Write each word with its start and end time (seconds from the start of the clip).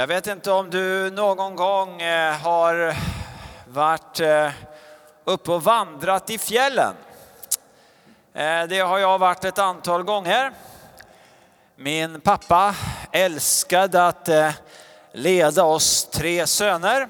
Jag 0.00 0.06
vet 0.06 0.26
inte 0.26 0.50
om 0.52 0.70
du 0.70 1.10
någon 1.10 1.56
gång 1.56 2.02
eh, 2.02 2.32
har 2.32 2.96
varit 3.68 4.20
eh, 4.20 4.50
uppe 5.24 5.52
och 5.52 5.64
vandrat 5.64 6.30
i 6.30 6.38
fjällen. 6.38 6.94
Eh, 8.34 8.62
det 8.62 8.78
har 8.78 8.98
jag 8.98 9.18
varit 9.18 9.44
ett 9.44 9.58
antal 9.58 10.02
gånger. 10.02 10.52
Min 11.76 12.20
pappa 12.20 12.74
älskade 13.12 14.06
att 14.06 14.28
leda 15.12 15.64
oss 15.64 16.08
tre 16.12 16.46
söner 16.46 17.08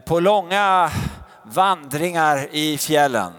på 0.00 0.20
långa 0.20 0.90
vandringar 1.42 2.48
i 2.50 2.78
fjällen. 2.78 3.32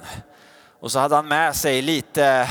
Och 0.79 0.91
så 0.91 0.99
hade 0.99 1.15
han 1.15 1.27
med 1.27 1.55
sig 1.55 1.81
lite 1.81 2.49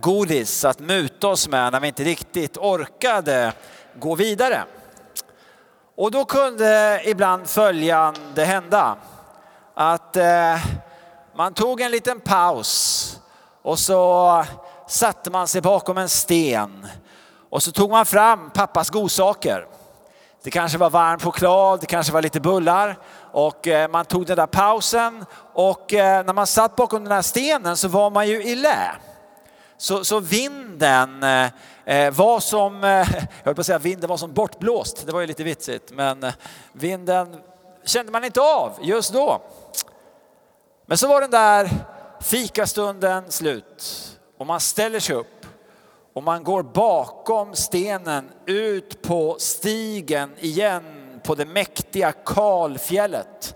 godis 0.00 0.64
att 0.64 0.80
muta 0.80 1.28
oss 1.28 1.48
med 1.48 1.72
när 1.72 1.80
vi 1.80 1.88
inte 1.88 2.04
riktigt 2.04 2.56
orkade 2.56 3.52
gå 3.94 4.14
vidare. 4.14 4.64
Och 5.96 6.10
då 6.10 6.24
kunde 6.24 7.00
ibland 7.04 7.48
följande 7.48 8.44
hända. 8.44 8.96
Att 9.74 10.16
eh, 10.16 10.56
man 11.36 11.54
tog 11.54 11.80
en 11.80 11.90
liten 11.90 12.20
paus 12.20 13.20
och 13.62 13.78
så 13.78 14.44
satte 14.88 15.30
man 15.30 15.48
sig 15.48 15.60
bakom 15.60 15.98
en 15.98 16.08
sten 16.08 16.86
och 17.50 17.62
så 17.62 17.72
tog 17.72 17.90
man 17.90 18.06
fram 18.06 18.50
pappas 18.50 18.90
godsaker. 18.90 19.66
Det 20.42 20.50
kanske 20.50 20.78
var 20.78 20.90
varm 20.90 21.20
choklad, 21.20 21.80
det 21.80 21.86
kanske 21.86 22.12
var 22.12 22.22
lite 22.22 22.40
bullar 22.40 22.98
och 23.32 23.68
eh, 23.68 23.90
man 23.90 24.04
tog 24.04 24.26
den 24.26 24.36
där 24.36 24.46
pausen 24.46 25.24
och 25.52 25.94
eh, 25.94 26.24
när 26.24 26.32
man 26.32 26.46
satt 26.46 26.76
bakom 26.76 27.04
den 27.04 27.12
här 27.12 27.22
stenen 27.22 27.76
så 27.76 27.88
var 27.88 28.10
man 28.10 28.28
ju 28.28 28.42
i 28.42 28.54
lä. 28.54 28.94
Så, 29.76 30.04
så 30.04 30.20
vinden 30.20 31.22
eh, 31.22 31.48
eh, 31.84 32.14
var 32.14 32.40
som, 32.40 32.84
eh, 32.84 32.90
jag 32.90 33.06
höll 33.44 33.54
på 33.54 33.60
att 33.60 33.66
säga 33.66 33.78
vinden 33.78 34.10
var 34.10 34.16
som 34.16 34.32
bortblåst, 34.32 35.06
det 35.06 35.12
var 35.12 35.20
ju 35.20 35.26
lite 35.26 35.44
vitsigt, 35.44 35.92
men 35.92 36.22
eh, 36.22 36.32
vinden 36.72 37.36
kände 37.84 38.12
man 38.12 38.24
inte 38.24 38.40
av 38.40 38.72
just 38.82 39.12
då. 39.12 39.42
Men 40.86 40.98
så 40.98 41.08
var 41.08 41.20
den 41.20 41.30
där 41.30 41.70
fikastunden 42.20 43.30
slut 43.30 44.10
och 44.38 44.46
man 44.46 44.60
ställer 44.60 45.00
sig 45.00 45.16
upp 45.16 45.46
och 46.14 46.22
man 46.22 46.44
går 46.44 46.62
bakom 46.62 47.54
stenen 47.54 48.30
ut 48.46 49.02
på 49.02 49.36
stigen 49.38 50.30
igen 50.38 51.20
på 51.24 51.34
det 51.34 51.44
mäktiga 51.44 52.12
kalfjället. 52.12 53.54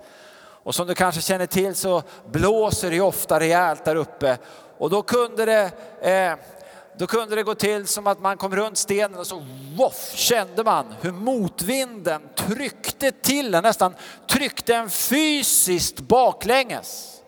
Och 0.62 0.74
som 0.74 0.86
du 0.86 0.94
kanske 0.94 1.20
känner 1.20 1.46
till 1.46 1.74
så 1.74 2.02
blåser 2.26 2.90
det 2.90 3.00
ofta 3.00 3.40
rejält 3.40 3.84
där 3.84 3.96
uppe 3.96 4.38
och 4.78 4.90
då 4.90 5.02
kunde 5.02 5.44
det, 5.44 5.70
eh, 6.00 6.38
då 6.98 7.06
kunde 7.06 7.34
det 7.34 7.42
gå 7.42 7.54
till 7.54 7.86
som 7.86 8.06
att 8.06 8.20
man 8.20 8.36
kom 8.36 8.56
runt 8.56 8.78
stenen 8.78 9.18
och 9.18 9.26
så 9.26 9.42
woff, 9.76 10.12
kände 10.14 10.64
man 10.64 10.94
hur 11.00 11.12
motvinden 11.12 12.22
tryckte 12.34 13.12
till 13.12 13.54
en, 13.54 13.62
nästan 13.62 13.94
tryckte 14.26 14.74
en 14.74 14.90
fysiskt 14.90 16.00
baklänges. 16.00 17.20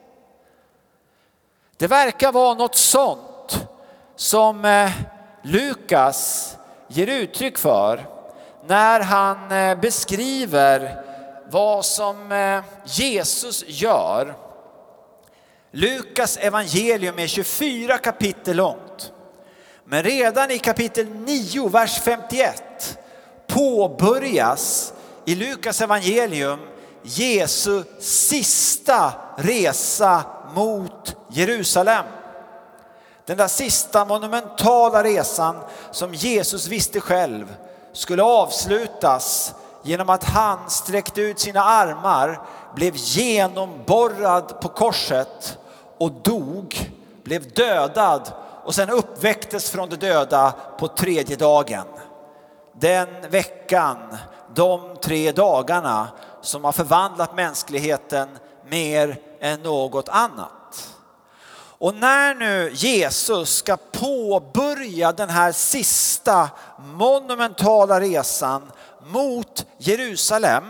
Det 1.77 1.87
verkar 1.87 2.33
vara 2.33 2.55
något 2.55 2.77
sånt 2.77 3.67
som 4.17 4.65
eh, 4.65 4.91
Lukas 5.43 6.57
ger 6.89 7.07
uttryck 7.07 7.59
för 7.59 8.07
när 8.67 9.01
han 9.01 9.53
eh, 9.53 9.79
beskriver 9.81 11.05
vad 11.51 11.85
som 11.85 12.33
eh, 12.33 12.63
Jesus 12.85 13.65
gör 13.67 14.35
Lukas 15.73 16.37
evangelium 16.37 17.19
är 17.19 17.27
24 17.27 17.99
kapitel 17.99 18.57
långt. 18.57 19.13
Men 19.85 20.03
redan 20.03 20.51
i 20.51 20.59
kapitel 20.59 21.07
9, 21.09 21.69
vers 21.69 22.01
51 22.01 22.99
påbörjas 23.47 24.93
i 25.25 25.35
Lukas 25.35 25.81
evangelium 25.81 26.59
Jesu 27.03 27.83
sista 28.01 29.13
resa 29.37 30.23
mot 30.55 31.17
Jerusalem. 31.29 32.05
Den 33.27 33.37
där 33.37 33.49
sista 33.49 34.05
monumentala 34.05 35.05
resan 35.05 35.57
som 35.91 36.15
Jesus 36.15 36.69
visste 36.69 37.01
själv 37.01 37.57
skulle 37.93 38.23
avslutas 38.23 39.55
genom 39.83 40.11
att 40.11 40.25
han 40.25 40.71
sträckte 40.71 41.21
ut 41.21 41.41
sina 41.41 41.65
armar, 41.65 42.41
blev 42.75 42.97
genomborrad 42.97 44.61
på 44.61 44.69
korset 44.69 45.59
och 46.01 46.13
dog, 46.13 46.91
blev 47.25 47.53
dödad 47.53 48.33
och 48.65 48.75
sen 48.75 48.91
uppväcktes 48.91 49.71
från 49.71 49.89
de 49.89 49.97
döda 49.97 50.55
på 50.79 50.89
tredje 50.89 51.37
dagen. 51.37 51.87
Den 52.73 53.09
veckan, 53.31 54.17
de 54.55 54.97
tre 55.03 55.33
dagarna 55.33 56.09
som 56.41 56.65
har 56.65 56.73
förvandlat 56.73 57.37
mänskligheten 57.37 58.29
mer 58.69 59.21
än 59.41 59.63
något 59.63 60.09
annat. 60.09 60.89
Och 61.79 61.95
när 61.95 62.35
nu 62.35 62.71
Jesus 62.75 63.55
ska 63.55 63.77
påbörja 63.93 65.13
den 65.13 65.31
här 65.31 65.53
sista 65.53 66.49
monumentala 66.79 68.01
resan 68.01 68.63
mot 69.07 69.67
Jerusalem 69.79 70.65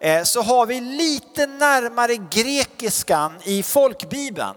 eh, 0.00 0.22
så 0.22 0.42
har 0.42 0.66
vi 0.66 0.80
lite 0.80 1.46
närmare 1.46 2.16
grekiskan 2.16 3.32
i 3.42 3.62
folkbibeln. 3.62 4.54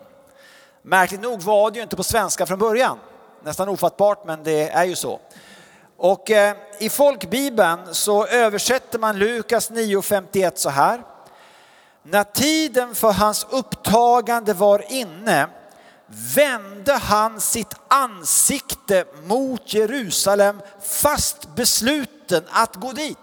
Märkligt 0.81 1.21
nog 1.21 1.41
var 1.41 1.71
det 1.71 1.77
ju 1.77 1.83
inte 1.83 1.95
på 1.95 2.03
svenska 2.03 2.45
från 2.45 2.59
början. 2.59 2.99
Nästan 3.43 3.69
ofattbart 3.69 4.25
men 4.25 4.43
det 4.43 4.69
är 4.69 4.83
ju 4.83 4.95
så. 4.95 5.19
Och 5.97 6.31
eh, 6.31 6.55
i 6.79 6.89
folkbibeln 6.89 7.79
så 7.91 8.25
översätter 8.25 8.99
man 8.99 9.19
Lukas 9.19 9.71
9.51 9.71 10.51
så 10.55 10.69
här. 10.69 11.03
När 12.03 12.23
tiden 12.23 12.95
för 12.95 13.11
hans 13.11 13.47
upptagande 13.49 14.53
var 14.53 14.91
inne 14.91 15.47
vände 16.35 16.93
han 16.93 17.41
sitt 17.41 17.73
ansikte 17.87 19.05
mot 19.23 19.73
Jerusalem 19.73 20.61
fast 20.81 21.55
besluten 21.55 22.43
att 22.49 22.75
gå 22.75 22.91
dit. 22.91 23.17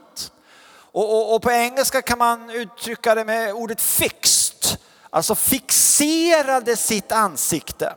Och, 0.93 1.15
och, 1.15 1.35
och, 1.35 1.43
på 1.43 1.51
engelska 1.51 2.03
kan 2.03 2.19
man 2.19 2.51
uttrycka 2.51 3.15
det 3.15 3.25
med 3.25 3.53
ordet 3.53 3.81
fixed, 3.81 4.78
alltså 5.11 5.35
fixerade 5.35 6.77
sitt 6.77 7.13
ansikte. 7.13 7.95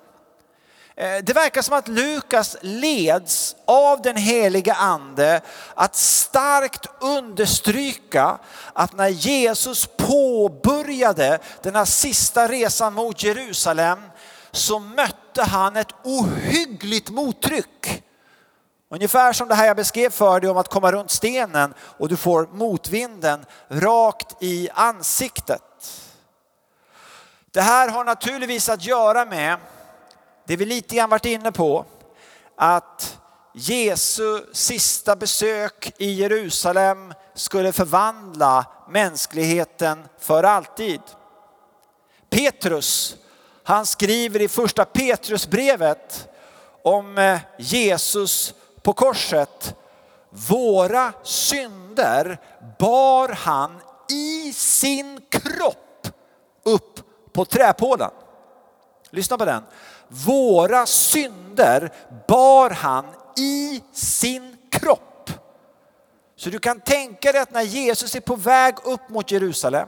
Eh, 0.95 1.23
det 1.23 1.33
verkar 1.33 1.61
som 1.61 1.77
att 1.77 1.87
Lukas 1.87 2.57
leds 2.61 3.55
av 3.67 4.01
den 4.01 4.15
heliga 4.15 4.73
ande 4.73 5.41
att 5.75 5.95
starkt 5.95 6.85
understryka 6.99 8.37
att 8.73 8.93
när 8.93 9.09
Jesus 9.09 9.89
påbörjade 9.97 11.39
den 11.61 11.75
här 11.75 11.85
sista 11.85 12.47
resan 12.47 12.93
mot 12.93 13.23
Jerusalem 13.23 13.99
så 14.51 14.79
mötte 14.79 15.43
han 15.43 15.75
ett 15.75 15.93
ohyggligt 16.03 17.09
mottryck. 17.09 18.03
Ungefär 18.89 19.33
som 19.33 19.47
det 19.47 19.55
här 19.55 19.65
jag 19.65 19.75
beskrev 19.75 20.09
för 20.09 20.39
dig 20.39 20.49
om 20.49 20.57
att 20.57 20.69
komma 20.69 20.91
runt 20.91 21.11
stenen 21.11 21.73
och 21.79 22.09
du 22.09 22.17
får 22.17 22.47
motvinden 22.51 23.45
rakt 23.69 24.43
i 24.43 24.69
ansiktet. 24.73 25.61
Det 27.53 27.61
här 27.61 27.89
har 27.89 28.03
naturligtvis 28.03 28.69
att 28.69 28.85
göra 28.85 29.25
med 29.25 29.57
det 30.47 30.55
vi 30.55 30.65
lite 30.65 30.95
grann 30.95 31.09
varit 31.09 31.25
inne 31.25 31.51
på, 31.51 31.85
att 32.55 33.19
Jesu 33.53 34.41
sista 34.53 35.15
besök 35.15 35.93
i 35.97 36.11
Jerusalem 36.11 37.13
skulle 37.33 37.71
förvandla 37.71 38.65
mänskligheten 38.89 40.03
för 40.19 40.43
alltid. 40.43 41.01
Petrus, 42.29 43.15
han 43.63 43.85
skriver 43.85 44.41
i 44.41 44.47
första 44.47 44.85
Petrusbrevet 44.85 46.27
om 46.83 47.17
eh, 47.17 47.39
Jesus 47.57 48.53
på 48.81 48.93
korset. 48.93 49.75
Våra 50.29 51.13
synder 51.23 52.37
bar 52.79 53.29
han 53.29 53.81
i 54.09 54.53
sin 54.53 55.21
kropp 55.29 56.07
upp 56.63 57.00
på 57.33 57.45
träpålen. 57.45 58.11
Lyssna 59.09 59.37
på 59.37 59.45
den. 59.45 59.63
Våra 60.07 60.85
synder 60.85 61.93
bar 62.27 62.69
han 62.69 63.05
i 63.37 63.83
sin 63.93 64.57
kropp. 64.69 65.31
Så 66.35 66.49
du 66.49 66.59
kan 66.59 66.79
tänka 66.79 67.31
dig 67.31 67.41
att 67.41 67.53
när 67.53 67.61
Jesus 67.61 68.15
är 68.15 68.19
på 68.19 68.35
väg 68.35 68.75
upp 68.83 69.09
mot 69.09 69.31
Jerusalem, 69.31 69.87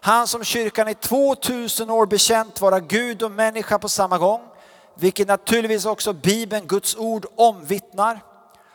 han 0.00 0.26
som 0.26 0.44
kyrkan 0.44 0.88
i 0.88 0.94
2000 0.94 1.90
år 1.90 2.06
bekänt 2.06 2.60
vara 2.60 2.80
Gud 2.80 3.22
och 3.22 3.30
människa 3.30 3.78
på 3.78 3.88
samma 3.88 4.18
gång, 4.18 4.40
vilket 4.94 5.28
naturligtvis 5.28 5.86
också 5.86 6.12
Bibeln, 6.12 6.66
Guds 6.66 6.96
ord 6.96 7.26
omvittnar. 7.36 8.20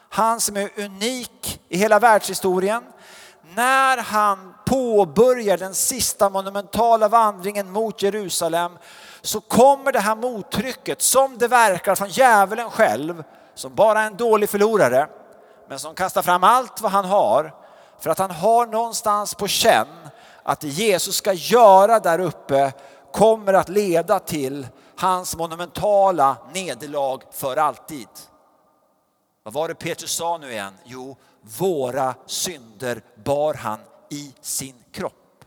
Han 0.10 0.40
som 0.40 0.58
är 0.58 0.70
unik 0.78 1.62
i 1.70 1.78
hela 1.78 2.00
världshistorien. 2.00 2.84
När 3.56 3.98
han 3.98 4.54
påbörjar 4.72 5.58
den 5.58 5.74
sista 5.74 6.30
monumentala 6.30 7.08
vandringen 7.08 7.72
mot 7.72 8.02
Jerusalem 8.02 8.78
så 9.22 9.42
kommer 9.42 9.92
det 9.92 10.00
här 10.00 10.16
mottrycket 10.16 11.02
som 11.02 11.38
det 11.38 11.48
verkar 11.48 11.96
från 11.96 12.10
djävulen 12.10 12.70
själv, 12.70 13.24
som 13.56 13.76
bara 13.76 14.02
är 14.02 14.08
en 14.08 14.18
dålig 14.18 14.50
förlorare, 14.50 15.08
men 15.70 15.80
som 15.80 15.96
kastar 15.96 16.22
fram 16.22 16.44
allt 16.44 16.82
vad 16.82 16.92
han 16.92 17.06
har 17.06 17.54
För 18.00 18.10
att 18.10 18.20
han 18.20 18.32
har 18.32 18.66
någonstans 18.66 19.36
på 19.36 19.48
känn 19.48 19.88
att 20.44 20.60
det 20.60 20.68
Jesus 20.68 21.16
ska 21.16 21.34
göra 21.34 22.00
där 22.00 22.20
uppe 22.20 22.74
kommer 23.12 23.54
att 23.54 23.70
leda 23.70 24.20
till 24.20 24.68
hans 24.98 25.38
monumentala 25.38 26.38
nederlag 26.54 27.20
för 27.32 27.58
alltid. 27.58 28.08
Vad 29.44 29.54
var 29.54 29.68
det 29.68 29.76
Petrus 29.76 30.12
sa 30.12 30.38
nu 30.38 30.52
igen? 30.52 30.74
Jo, 30.84 31.18
våra 31.42 32.16
synder 32.26 33.02
bar 33.24 33.54
han 33.54 33.80
i 34.12 34.34
sin 34.42 34.76
kropp. 34.92 35.46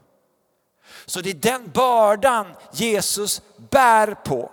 Så 1.06 1.20
det 1.20 1.30
är 1.30 1.34
den 1.34 1.70
bördan 1.70 2.46
Jesus 2.72 3.42
bär 3.70 4.14
på. 4.14 4.50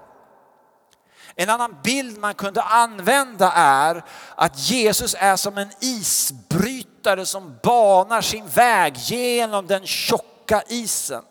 En 1.35 1.49
annan 1.49 1.77
bild 1.83 2.17
man 2.17 2.33
kunde 2.33 2.61
använda 2.61 3.51
är 3.51 4.03
att 4.35 4.59
Jesus 4.59 5.15
är 5.19 5.35
som 5.35 5.57
en 5.57 5.69
isbrytare 5.79 7.25
som 7.25 7.59
banar 7.63 8.21
sin 8.21 8.47
väg 8.47 8.97
genom 8.97 9.67
den 9.67 9.87
tjocka 9.87 10.63
isen. 10.67 11.23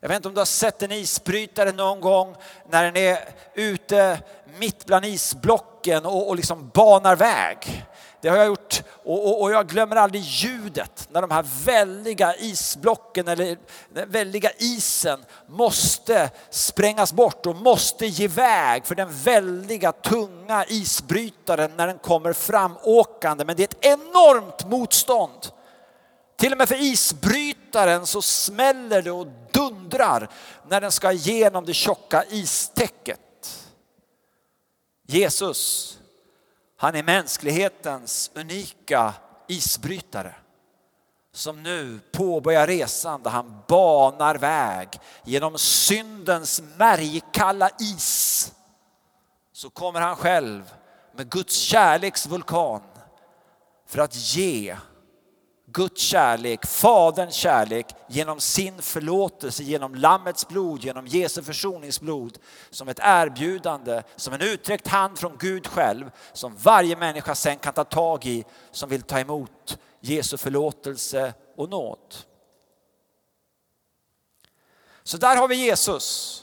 Jag 0.00 0.08
vet 0.08 0.16
inte 0.16 0.28
om 0.28 0.34
du 0.34 0.40
har 0.40 0.44
sett 0.46 0.82
en 0.82 0.92
isbrytare 0.92 1.72
någon 1.72 2.00
gång 2.00 2.36
när 2.70 2.84
den 2.84 2.96
är 2.96 3.18
ute 3.54 4.18
mitt 4.58 4.86
bland 4.86 5.04
isblocken 5.04 6.06
och, 6.06 6.28
och 6.28 6.36
liksom 6.36 6.70
banar 6.74 7.16
väg. 7.16 7.84
Det 8.24 8.30
har 8.30 8.36
jag 8.36 8.46
gjort 8.46 8.82
och, 9.04 9.26
och, 9.26 9.42
och, 9.42 9.50
jag 9.50 9.68
glömmer 9.68 9.96
aldrig 9.96 10.22
ljudet 10.22 11.08
när 11.12 11.20
de 11.20 11.30
här 11.30 11.44
väldiga 11.64 12.36
isblocken 12.36 13.28
eller 13.28 13.58
den 13.94 14.10
väldiga 14.10 14.50
isen 14.58 15.24
måste 15.46 16.30
sprängas 16.50 17.12
bort 17.12 17.46
och 17.46 17.56
måste 17.56 18.06
ge 18.06 18.28
väg 18.28 18.86
för 18.86 18.94
den 18.94 19.08
väldiga 19.12 19.92
tunga 19.92 20.64
isbrytaren 20.68 21.70
när 21.76 21.86
den 21.86 21.98
kommer 21.98 22.32
framåkande. 22.32 23.44
Men 23.44 23.56
det 23.56 23.62
är 23.62 23.64
ett 23.64 24.00
enormt 24.00 24.66
motstånd. 24.66 25.46
Till 26.36 26.52
och 26.52 26.58
med 26.58 26.68
för 26.68 26.82
isbrytaren 26.82 28.06
så 28.06 28.22
smäller 28.22 29.02
det 29.02 29.10
och 29.10 29.26
dundrar 29.52 30.28
när 30.68 30.80
den 30.80 30.92
ska 30.92 31.12
igenom 31.12 31.64
det 31.64 31.74
tjocka 31.74 32.24
istäcket. 32.24 33.20
Jesus 35.06 35.90
han 36.84 36.94
är 36.94 37.02
mänsklighetens 37.02 38.30
unika 38.34 39.14
isbrytare 39.48 40.34
som 41.32 41.62
nu 41.62 42.00
påbörjar 42.12 42.66
resan 42.66 43.22
där 43.22 43.30
han 43.30 43.62
banar 43.68 44.34
väg 44.34 44.88
genom 45.24 45.58
syndens 45.58 46.62
märgkalla 46.76 47.70
is. 47.78 48.52
Så 49.52 49.70
kommer 49.70 50.00
han 50.00 50.16
själv 50.16 50.74
med 51.16 51.30
Guds 51.30 51.56
kärleks 51.56 52.26
vulkan 52.26 52.82
för 53.86 53.98
att 53.98 54.14
ge 54.36 54.76
Guds 55.74 56.02
kärlek, 56.02 56.66
Faderns 56.66 57.34
kärlek 57.34 57.86
genom 58.06 58.40
sin 58.40 58.82
förlåtelse, 58.82 59.62
genom 59.62 59.94
Lammets 59.94 60.48
blod, 60.48 60.84
genom 60.84 61.06
Jesu 61.06 61.42
försoningsblod 61.42 62.38
som 62.70 62.88
ett 62.88 62.98
erbjudande, 63.02 64.02
som 64.16 64.34
en 64.34 64.40
utsträckt 64.40 64.88
hand 64.88 65.18
från 65.18 65.36
Gud 65.38 65.66
själv 65.66 66.10
som 66.32 66.56
varje 66.56 66.96
människa 66.96 67.34
sen 67.34 67.58
kan 67.58 67.72
ta 67.72 67.84
tag 67.84 68.26
i 68.26 68.44
som 68.70 68.88
vill 68.88 69.02
ta 69.02 69.18
emot 69.18 69.78
Jesu 70.00 70.36
förlåtelse 70.36 71.34
och 71.56 71.68
nåd. 71.68 72.14
Så 75.02 75.16
där 75.16 75.36
har 75.36 75.48
vi 75.48 75.54
Jesus. 75.56 76.40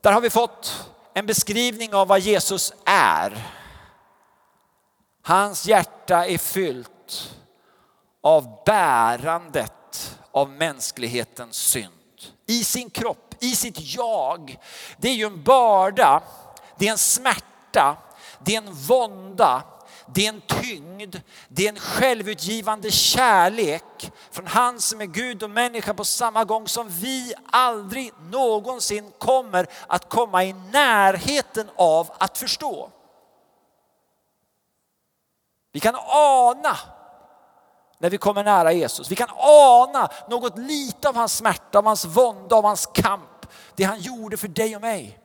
Där 0.00 0.12
har 0.12 0.20
vi 0.20 0.30
fått 0.30 0.88
en 1.14 1.26
beskrivning 1.26 1.94
av 1.94 2.08
vad 2.08 2.20
Jesus 2.20 2.72
är. 2.84 3.52
Hans 5.22 5.66
hjärta 5.66 6.26
är 6.26 6.38
fyllt 6.38 6.90
av 8.26 8.62
bärandet 8.64 10.18
av 10.30 10.50
mänsklighetens 10.50 11.56
synd. 11.56 11.92
I 12.46 12.64
sin 12.64 12.90
kropp, 12.90 13.34
i 13.40 13.56
sitt 13.56 13.94
jag. 13.94 14.58
Det 14.96 15.08
är 15.08 15.14
ju 15.14 15.26
en 15.26 15.42
börda, 15.42 16.22
det 16.78 16.86
är 16.88 16.92
en 16.92 16.98
smärta, 16.98 17.96
det 18.44 18.54
är 18.54 18.58
en 18.58 18.72
vånda, 18.72 19.62
det 20.06 20.26
är 20.26 20.28
en 20.28 20.40
tyngd, 20.40 21.16
det 21.48 21.64
är 21.64 21.68
en 21.68 21.78
självutgivande 21.78 22.90
kärlek 22.90 24.12
från 24.30 24.46
han 24.46 24.80
som 24.80 25.00
är 25.00 25.06
Gud 25.06 25.42
och 25.42 25.50
människa 25.50 25.94
på 25.94 26.04
samma 26.04 26.44
gång 26.44 26.68
som 26.68 26.88
vi 26.88 27.34
aldrig 27.46 28.12
någonsin 28.30 29.12
kommer 29.18 29.66
att 29.86 30.08
komma 30.08 30.44
i 30.44 30.52
närheten 30.52 31.70
av 31.76 32.10
att 32.18 32.38
förstå. 32.38 32.90
Vi 35.72 35.80
kan 35.80 35.94
ana 36.08 36.76
när 37.98 38.10
vi 38.10 38.18
kommer 38.18 38.44
nära 38.44 38.72
Jesus. 38.72 39.10
Vi 39.10 39.16
kan 39.16 39.28
ana 39.38 40.08
något 40.28 40.58
lite 40.58 41.08
av 41.08 41.16
hans 41.16 41.36
smärta, 41.36 41.78
av 41.78 41.84
hans 41.84 42.04
vånda, 42.04 42.56
av 42.56 42.64
hans 42.64 42.86
kamp. 42.86 43.46
Det 43.74 43.84
han 43.84 44.00
gjorde 44.00 44.36
för 44.36 44.48
dig 44.48 44.76
och 44.76 44.82
mig. 44.82 45.18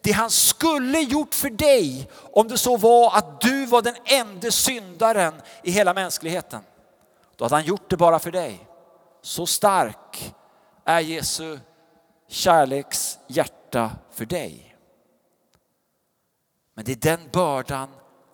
Det 0.00 0.12
han 0.12 0.30
skulle 0.30 1.00
gjort 1.00 1.34
för 1.34 1.50
dig 1.50 2.10
om 2.32 2.48
det 2.48 2.58
så 2.58 2.76
var 2.76 3.16
att 3.16 3.40
du 3.40 3.66
var 3.66 3.82
den 3.82 3.96
enda 4.04 4.50
syndaren 4.50 5.42
i 5.62 5.70
hela 5.70 5.94
mänskligheten. 5.94 6.62
Då 7.36 7.44
hade 7.44 7.54
han 7.54 7.64
gjort 7.64 7.90
det 7.90 7.96
bara 7.96 8.18
för 8.18 8.30
dig. 8.30 8.68
Så 9.22 9.46
stark 9.46 10.34
är 10.84 11.00
Jesu 11.00 11.58
kärleks 12.28 13.18
hjärta 13.26 13.90
för 14.10 14.26
dig. 14.26 14.76
Men 16.74 16.84
det 16.84 16.92
är 16.92 17.16
den 17.16 17.30
bördan 17.32 17.88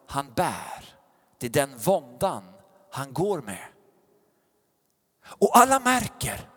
han 0.07 0.33
bär. 0.35 0.97
Det 1.39 1.47
är 1.47 1.51
den 1.51 1.79
våndan 1.79 2.45
han 2.91 3.13
går 3.13 3.41
med. 3.41 3.74
Och 5.39 5.59
alla 5.59 5.81
märker 5.81 6.49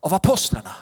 av 0.00 0.14
apostlarna 0.14 0.74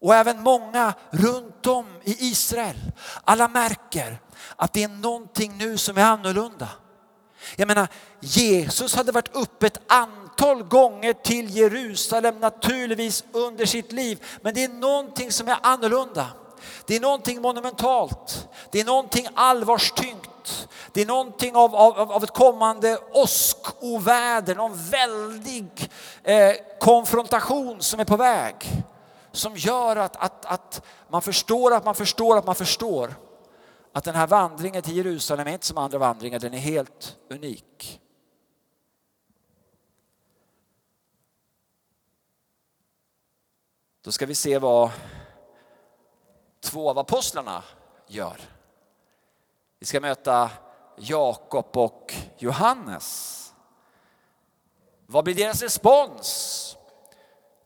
och 0.00 0.14
även 0.14 0.42
många 0.42 0.94
runt 1.10 1.66
om 1.66 1.86
i 2.04 2.16
Israel. 2.30 2.76
Alla 3.24 3.48
märker 3.48 4.20
att 4.56 4.72
det 4.72 4.82
är 4.82 4.88
någonting 4.88 5.58
nu 5.58 5.78
som 5.78 5.98
är 5.98 6.04
annorlunda. 6.04 6.68
Jag 7.56 7.68
menar, 7.68 7.88
Jesus 8.20 8.94
hade 8.94 9.12
varit 9.12 9.36
uppe 9.36 9.66
ett 9.66 9.80
antal 9.86 10.62
gånger 10.62 11.12
till 11.12 11.56
Jerusalem 11.56 12.40
naturligtvis 12.40 13.24
under 13.32 13.66
sitt 13.66 13.92
liv. 13.92 14.24
Men 14.42 14.54
det 14.54 14.64
är 14.64 14.68
någonting 14.68 15.32
som 15.32 15.48
är 15.48 15.58
annorlunda. 15.62 16.26
Det 16.86 16.96
är 16.96 17.00
någonting 17.00 17.42
monumentalt. 17.42 18.48
Det 18.70 18.80
är 18.80 18.84
någonting 18.84 19.26
allvarstyngt. 19.34 20.68
Det 20.96 21.02
är 21.02 21.06
någonting 21.06 21.56
av, 21.56 21.74
av, 21.74 22.12
av 22.12 22.24
ett 22.24 22.30
kommande 22.30 22.98
åskoväder, 23.12 24.54
någon 24.54 24.76
väldig 24.76 25.90
eh, 26.22 26.54
konfrontation 26.80 27.80
som 27.80 28.00
är 28.00 28.04
på 28.04 28.16
väg. 28.16 28.54
Som 29.32 29.56
gör 29.56 29.96
att, 29.96 30.16
att, 30.16 30.44
att 30.44 30.82
man 31.08 31.22
förstår 31.22 31.74
att 31.74 31.84
man 31.84 31.94
förstår 31.94 32.38
att 32.38 32.46
man 32.46 32.54
förstår 32.54 33.14
att 33.92 34.04
den 34.04 34.14
här 34.14 34.26
vandringen 34.26 34.82
till 34.82 34.96
Jerusalem 34.96 35.46
är 35.46 35.52
inte 35.52 35.66
som 35.66 35.78
andra 35.78 35.98
vandringar, 35.98 36.38
den 36.38 36.54
är 36.54 36.58
helt 36.58 37.16
unik. 37.30 38.00
Då 44.04 44.12
ska 44.12 44.26
vi 44.26 44.34
se 44.34 44.58
vad 44.58 44.90
två 46.60 46.90
av 46.90 46.98
apostlarna 46.98 47.62
gör. 48.06 48.40
Vi 49.78 49.86
ska 49.86 50.00
möta 50.00 50.50
Jakob 50.96 51.76
och 51.76 52.14
Johannes. 52.38 53.32
Vad 55.06 55.24
blir 55.24 55.34
deras 55.34 55.62
respons 55.62 56.76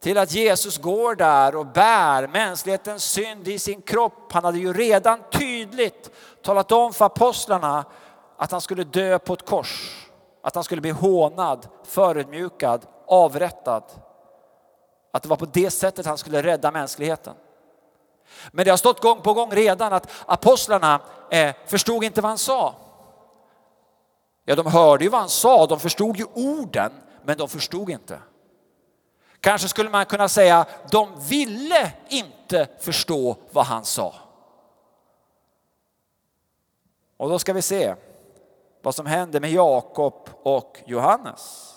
till 0.00 0.18
att 0.18 0.32
Jesus 0.32 0.78
går 0.78 1.14
där 1.14 1.56
och 1.56 1.66
bär 1.66 2.26
mänsklighetens 2.26 3.04
synd 3.04 3.49
i 3.49 3.58
sin 3.58 3.82
kropp? 3.82 4.32
Han 4.32 4.44
hade 4.44 4.58
ju 4.58 4.72
redan 4.72 5.20
tydligt 5.32 6.10
talat 6.42 6.72
om 6.72 6.92
för 6.92 7.04
apostlarna 7.04 7.84
att 8.37 8.50
han 8.50 8.60
skulle 8.60 8.84
dö 8.84 9.18
på 9.18 9.32
ett 9.32 9.46
kors, 9.46 10.06
att 10.42 10.54
han 10.54 10.64
skulle 10.64 10.80
bli 10.80 10.90
hånad, 10.90 11.68
förödmjukad, 11.84 12.87
avrättad. 13.06 13.82
Att 15.12 15.22
det 15.22 15.28
var 15.28 15.37
på 15.37 15.46
det 15.46 15.70
sättet 15.70 16.06
han 16.06 16.18
skulle 16.18 16.42
rädda 16.42 16.70
mänskligheten. 16.70 17.34
Men 18.50 18.64
det 18.64 18.70
har 18.70 18.78
stått 18.78 19.02
gång 19.02 19.20
på 19.22 19.32
gång 19.32 19.50
redan 19.50 19.92
att 19.92 20.10
apostlarna 20.26 21.00
eh, 21.30 21.54
förstod 21.66 22.04
inte 22.04 22.20
vad 22.20 22.30
han 22.30 22.38
sa. 22.38 22.75
Ja, 24.44 24.56
de 24.56 24.66
hörde 24.66 25.04
ju 25.04 25.11
vad 25.11 25.20
han 25.20 25.28
sa, 25.28 25.66
de 25.66 25.80
förstod 25.80 26.16
ju 26.16 26.25
orden, 26.35 26.92
men 27.25 27.38
de 27.38 27.49
förstod 27.49 27.90
inte. 27.90 28.18
Kanske 29.40 29.68
skulle 29.68 29.90
man 29.90 30.06
kunna 30.06 30.28
säga, 30.28 30.66
de 30.90 31.20
ville 31.28 31.92
inte 32.09 32.68
förstå 32.80 33.37
vad 33.50 33.64
han 33.66 33.85
sa. 33.85 34.14
Och 37.16 37.28
då 37.28 37.38
ska 37.38 37.52
vi 37.52 37.62
se 37.62 37.94
vad 38.82 38.94
som 38.94 39.06
händer 39.06 39.40
med 39.40 39.52
Jakob 39.52 40.28
och 40.42 40.78
Johannes. 40.87 41.75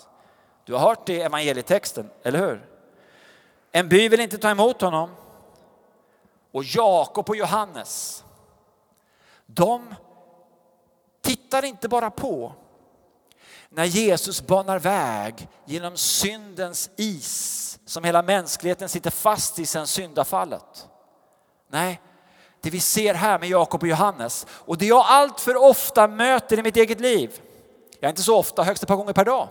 Du 0.64 0.72
har 0.72 0.80
hört 0.80 1.06
det 1.06 1.14
i 1.14 1.20
evangelietexten, 1.20 2.10
eller 2.22 2.38
hur? 2.38 2.68
En 3.72 3.88
by 3.88 4.08
vill 4.08 4.20
inte 4.20 4.38
ta 4.38 4.50
emot 4.50 4.80
honom. 4.80 5.10
Och 6.52 6.64
Jakob 6.64 7.28
och 7.28 7.36
Johannes, 7.36 8.24
de 9.46 9.94
tittar 11.24 11.64
inte 11.64 11.88
bara 11.88 12.10
på. 12.10 12.52
När 13.68 13.84
Jesus 13.84 14.46
banar 14.46 14.78
väg 14.78 15.48
genom 15.64 15.96
syndens 15.96 16.90
is 16.96 17.78
som 17.84 18.04
hela 18.04 18.22
mänskligheten 18.22 18.88
sitter 18.88 19.10
fast 19.10 19.58
i 19.58 19.66
sedan 19.66 19.86
syndafallet. 19.86 20.88
Nej, 21.70 22.00
det 22.60 22.70
vi 22.70 22.80
ser 22.80 23.14
här 23.14 23.38
med 23.38 23.48
Jakob 23.48 23.82
och 23.82 23.88
Johannes 23.88 24.46
och 24.50 24.78
det 24.78 24.86
jag 24.86 25.04
allt 25.08 25.40
för 25.40 25.56
ofta 25.56 26.08
möter 26.08 26.58
i 26.58 26.62
mitt 26.62 26.76
eget 26.76 27.00
liv, 27.00 27.40
jag 28.00 28.08
är 28.08 28.10
inte 28.10 28.22
så 28.22 28.38
ofta, 28.38 28.62
högst 28.62 28.82
ett 28.82 28.88
par 28.88 28.96
gånger 28.96 29.12
per 29.12 29.24
dag, 29.24 29.48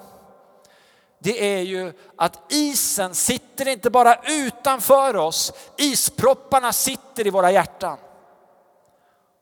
det 1.20 1.56
är 1.56 1.62
ju 1.62 1.94
att 2.16 2.40
isen 2.50 3.16
sitter 3.16 3.68
inte 3.68 3.90
bara 3.90 4.16
utanför 4.16 5.16
oss, 5.16 5.54
ispropparna 5.78 6.74
sitter 6.74 7.28
i 7.28 7.30
våra 7.30 7.52
hjärtan. 7.52 7.98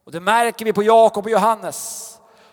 Och 0.06 0.12
det 0.12 0.20
märker 0.20 0.66
vi 0.66 0.74
på 0.74 0.84
Jakob 0.84 1.26
och 1.26 1.32
Johannes 1.32 2.12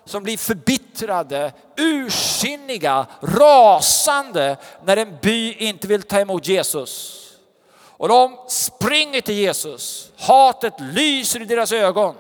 som 0.08 0.22
blir 0.22 0.36
förbittrade, 0.36 1.52
ursinniga, 1.76 3.06
rasande 3.20 4.56
när 4.84 4.96
en 4.96 5.18
by 5.22 5.52
inte 5.52 5.86
vill 5.86 6.02
ta 6.02 6.20
emot 6.20 6.46
Jesus. 6.46 7.24
Och 7.72 8.08
de 8.08 8.38
springer 8.48 9.20
till 9.20 9.34
Jesus. 9.34 10.12
Hatet 10.16 10.74
lyser 10.80 11.42
i 11.42 11.44
deras 11.44 11.72
ögon. 11.72 12.14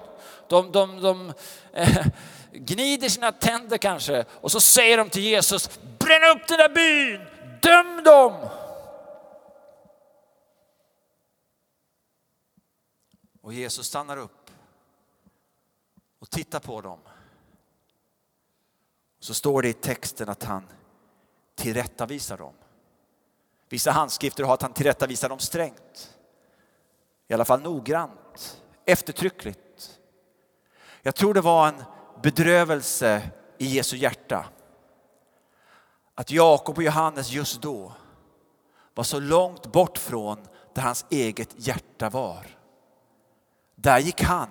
De, 0.48 0.72
de, 0.72 1.00
de 1.02 1.32
eh, 1.72 2.06
gnider 2.52 3.08
sina 3.08 3.32
tänder 3.32 3.78
kanske 3.78 4.24
och 4.40 4.52
så 4.52 4.60
säger 4.60 4.96
de 4.98 5.10
till 5.10 5.22
Jesus, 5.22 5.70
bränn 5.98 6.36
upp 6.36 6.48
den 6.48 6.58
där 6.58 6.68
byn, 6.68 7.20
döm 7.62 8.04
dem. 8.04 8.48
Och 13.42 13.52
Jesus 13.52 13.86
stannar 13.86 14.16
upp 14.16 14.50
och 16.20 16.30
tittar 16.30 16.60
på 16.60 16.80
dem. 16.80 16.98
Så 19.20 19.34
står 19.34 19.62
det 19.62 19.68
i 19.68 19.72
texten 19.72 20.28
att 20.28 20.44
han 20.44 20.66
tillrättavisar 21.54 22.38
dem. 22.38 22.54
Vissa 23.68 23.90
handskrifter 23.90 24.44
har 24.44 24.54
att 24.54 24.62
han 24.62 24.72
tillrättavisar 24.72 25.28
dem 25.28 25.38
strängt. 25.38 26.18
I 27.28 27.34
alla 27.34 27.44
fall 27.44 27.62
noggrant, 27.62 28.62
eftertryckligt. 28.84 29.98
Jag 31.02 31.14
tror 31.14 31.34
det 31.34 31.40
var 31.40 31.68
en 31.68 31.84
bedrövelse 32.22 33.30
i 33.58 33.66
Jesu 33.66 33.96
hjärta. 33.96 34.48
Att 36.14 36.30
Jakob 36.30 36.76
och 36.76 36.82
Johannes 36.82 37.30
just 37.30 37.62
då 37.62 37.92
var 38.94 39.04
så 39.04 39.20
långt 39.20 39.66
bort 39.66 39.98
från 39.98 40.38
där 40.74 40.82
hans 40.82 41.06
eget 41.10 41.54
hjärta 41.56 42.10
var. 42.10 42.46
Där 43.74 43.98
gick 43.98 44.22
han, 44.22 44.48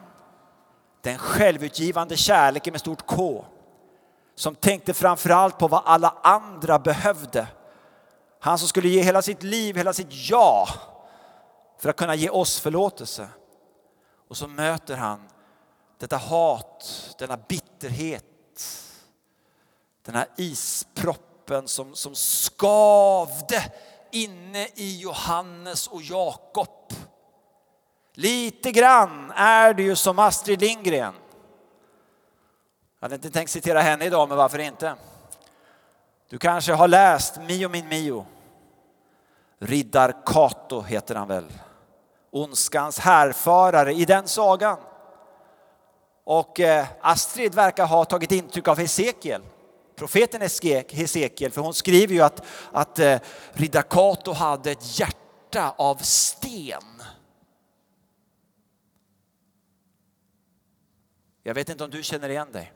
den 1.01 1.17
självutgivande 1.17 2.17
kärleken 2.17 2.71
med 2.71 2.79
stort 2.81 3.05
K, 3.05 3.45
som 4.37 4.55
tänkte 4.55 4.93
framförallt 4.93 5.57
på 5.57 5.67
vad 5.67 5.81
alla 5.85 6.15
andra 6.23 6.79
behövde. 6.79 7.47
Han 8.39 8.57
som 8.57 8.67
skulle 8.67 8.89
ge 8.89 9.01
hela 9.01 9.21
sitt 9.21 9.43
liv, 9.43 9.75
hela 9.75 9.93
sitt 9.93 10.29
ja 10.29 10.67
för 11.79 11.89
att 11.89 11.95
kunna 11.95 12.15
ge 12.15 12.29
oss 12.29 12.59
förlåtelse. 12.59 13.27
Och 14.27 14.37
så 14.37 14.47
möter 14.47 14.95
han 14.95 15.21
detta 15.99 16.17
hat, 16.17 17.15
denna 17.19 17.37
bitterhet, 17.37 18.23
den 20.05 20.15
här 20.15 20.27
isproppen 20.37 21.67
som, 21.67 21.95
som 21.95 22.15
skavde 22.15 23.71
inne 24.11 24.67
i 24.75 24.99
Johannes 24.99 25.87
och 25.87 26.01
Jakob. 26.01 26.93
Lite 28.13 28.71
grann 28.71 29.31
är 29.31 29.73
det 29.73 29.83
ju 29.83 29.95
som 29.95 30.19
Astrid 30.19 30.61
Lindgren 30.61 31.13
jag 32.99 33.05
hade 33.05 33.15
inte 33.15 33.29
tänkt 33.29 33.49
citera 33.49 33.81
henne 33.81 34.05
idag, 34.05 34.29
men 34.29 34.37
varför 34.37 34.59
inte? 34.59 34.95
Du 36.29 36.37
kanske 36.37 36.73
har 36.73 36.87
läst 36.87 37.41
Mio 37.41 37.69
min 37.69 37.87
Mio. 37.87 38.25
Riddar 39.59 40.25
Kato 40.25 40.81
heter 40.81 41.15
han 41.15 41.27
väl. 41.27 41.45
Ondskans 42.31 42.99
härförare 42.99 43.93
i 43.93 44.05
den 44.05 44.27
sagan. 44.27 44.77
Och 46.23 46.59
eh, 46.59 46.85
Astrid 47.01 47.55
verkar 47.55 47.85
ha 47.85 48.05
tagit 48.05 48.31
intryck 48.31 48.67
av 48.67 48.77
Hesekiel, 48.77 49.41
profeten 49.95 50.41
Hesekiel, 50.41 51.51
för 51.51 51.61
hon 51.61 51.73
skriver 51.73 52.13
ju 52.13 52.21
att, 52.21 52.45
att 52.71 52.99
eh, 52.99 53.19
riddar 53.53 53.81
Kato 53.81 54.33
hade 54.33 54.71
ett 54.71 54.99
hjärta 54.99 55.75
av 55.77 55.95
sten. 55.95 57.01
Jag 61.43 61.53
vet 61.53 61.69
inte 61.69 61.83
om 61.83 61.89
du 61.89 62.03
känner 62.03 62.29
igen 62.29 62.51
dig. 62.51 62.73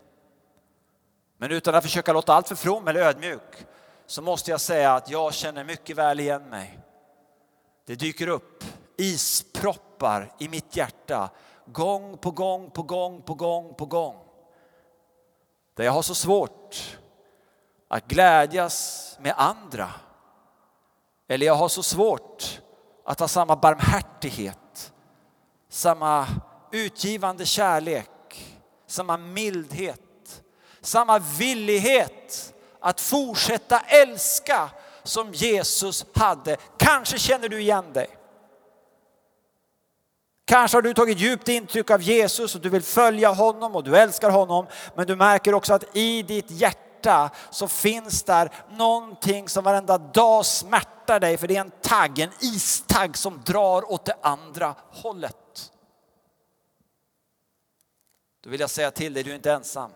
Men 1.41 1.51
utan 1.51 1.75
att 1.75 1.83
försöka 1.83 2.13
låta 2.13 2.33
allt 2.33 2.47
för 2.47 2.55
from 2.55 2.87
eller 2.87 2.99
ödmjuk 3.01 3.65
så 4.05 4.21
måste 4.21 4.51
jag 4.51 4.61
säga 4.61 4.93
att 4.93 5.09
jag 5.09 5.33
känner 5.33 5.63
mycket 5.63 5.97
väl 5.97 6.19
igen 6.19 6.49
mig. 6.49 6.79
Det 7.85 7.95
dyker 7.95 8.27
upp 8.27 8.63
isproppar 8.97 10.33
i 10.39 10.49
mitt 10.49 10.75
hjärta 10.75 11.29
gång 11.65 12.17
på 12.17 12.31
gång 12.31 12.71
på 12.71 12.83
gång 12.83 13.21
på 13.21 13.33
gång 13.33 13.73
på 13.73 13.85
gång. 13.85 14.15
Där 15.73 15.83
jag 15.83 15.91
har 15.91 16.01
så 16.01 16.15
svårt 16.15 16.97
att 17.87 18.07
glädjas 18.07 19.17
med 19.21 19.33
andra. 19.37 19.89
Eller 21.27 21.45
jag 21.45 21.55
har 21.55 21.69
så 21.69 21.83
svårt 21.83 22.61
att 23.05 23.19
ha 23.19 23.27
samma 23.27 23.55
barmhärtighet, 23.55 24.93
samma 25.69 26.27
utgivande 26.71 27.45
kärlek, 27.45 28.59
samma 28.87 29.17
mildhet 29.17 30.10
samma 30.81 31.19
villighet 31.19 32.53
att 32.79 33.01
fortsätta 33.01 33.79
älska 33.79 34.69
som 35.03 35.33
Jesus 35.33 36.05
hade. 36.13 36.57
Kanske 36.77 37.19
känner 37.19 37.49
du 37.49 37.61
igen 37.61 37.93
dig. 37.93 38.17
Kanske 40.45 40.77
har 40.77 40.81
du 40.81 40.93
tagit 40.93 41.19
djupt 41.19 41.47
intryck 41.47 41.91
av 41.91 42.01
Jesus 42.01 42.55
och 42.55 42.61
du 42.61 42.69
vill 42.69 42.81
följa 42.81 43.29
honom 43.29 43.75
och 43.75 43.83
du 43.83 43.97
älskar 43.97 44.29
honom. 44.29 44.67
Men 44.95 45.07
du 45.07 45.15
märker 45.15 45.53
också 45.53 45.73
att 45.73 45.95
i 45.95 46.23
ditt 46.23 46.51
hjärta 46.51 47.29
så 47.51 47.67
finns 47.67 48.23
där 48.23 48.51
någonting 48.69 49.49
som 49.49 49.63
varenda 49.63 49.97
dag 49.97 50.45
smärtar 50.45 51.19
dig. 51.19 51.37
För 51.37 51.47
det 51.47 51.55
är 51.55 51.61
en 51.61 51.71
tagg, 51.81 52.19
en 52.19 52.31
istagg 52.39 53.17
som 53.17 53.41
drar 53.45 53.91
åt 53.91 54.05
det 54.05 54.15
andra 54.21 54.75
hållet. 54.91 55.71
Då 58.43 58.49
vill 58.49 58.59
jag 58.59 58.69
säga 58.69 58.91
till 58.91 59.13
dig, 59.13 59.23
du 59.23 59.31
är 59.31 59.35
inte 59.35 59.51
ensam. 59.51 59.91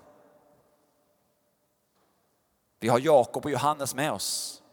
Vi 2.86 2.90
har 2.90 3.00
Jakob 3.00 3.46
och 3.46 3.52
Johannes 3.52 3.96
med 3.96 4.12
oss 4.12 4.64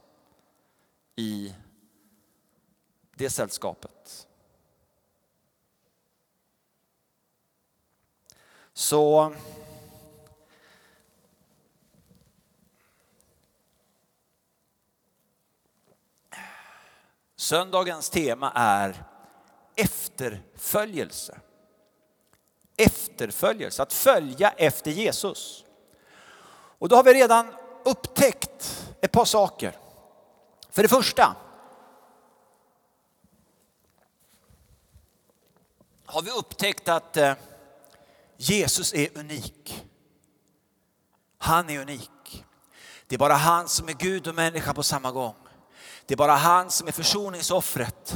i 1.16 1.54
det 3.14 3.30
sällskapet. 3.30 4.28
Så 8.72 9.34
Söndagens 17.36 18.10
tema 18.10 18.52
är 18.54 19.04
efterföljelse. 19.74 21.40
Efterföljelse, 22.76 23.82
att 23.82 23.92
följa 23.92 24.50
efter 24.50 24.90
Jesus. 24.90 25.64
Och 26.78 26.88
då 26.88 26.96
har 26.96 27.04
vi 27.04 27.14
redan 27.14 27.61
upptäckt 27.84 28.88
ett 29.00 29.12
par 29.12 29.24
saker. 29.24 29.76
För 30.70 30.82
det 30.82 30.88
första 30.88 31.36
har 36.06 36.22
vi 36.22 36.30
upptäckt 36.30 36.88
att 36.88 37.16
eh, 37.16 37.34
Jesus 38.36 38.94
är 38.94 39.18
unik. 39.18 39.84
Han 41.38 41.70
är 41.70 41.80
unik. 41.80 42.44
Det 43.06 43.14
är 43.14 43.18
bara 43.18 43.34
han 43.34 43.68
som 43.68 43.88
är 43.88 43.92
Gud 43.92 44.28
och 44.28 44.34
människa 44.34 44.74
på 44.74 44.82
samma 44.82 45.10
gång. 45.10 45.34
Det 46.06 46.14
är 46.14 46.16
bara 46.16 46.34
han 46.34 46.70
som 46.70 46.88
är 46.88 46.92
försoningsoffret 46.92 48.14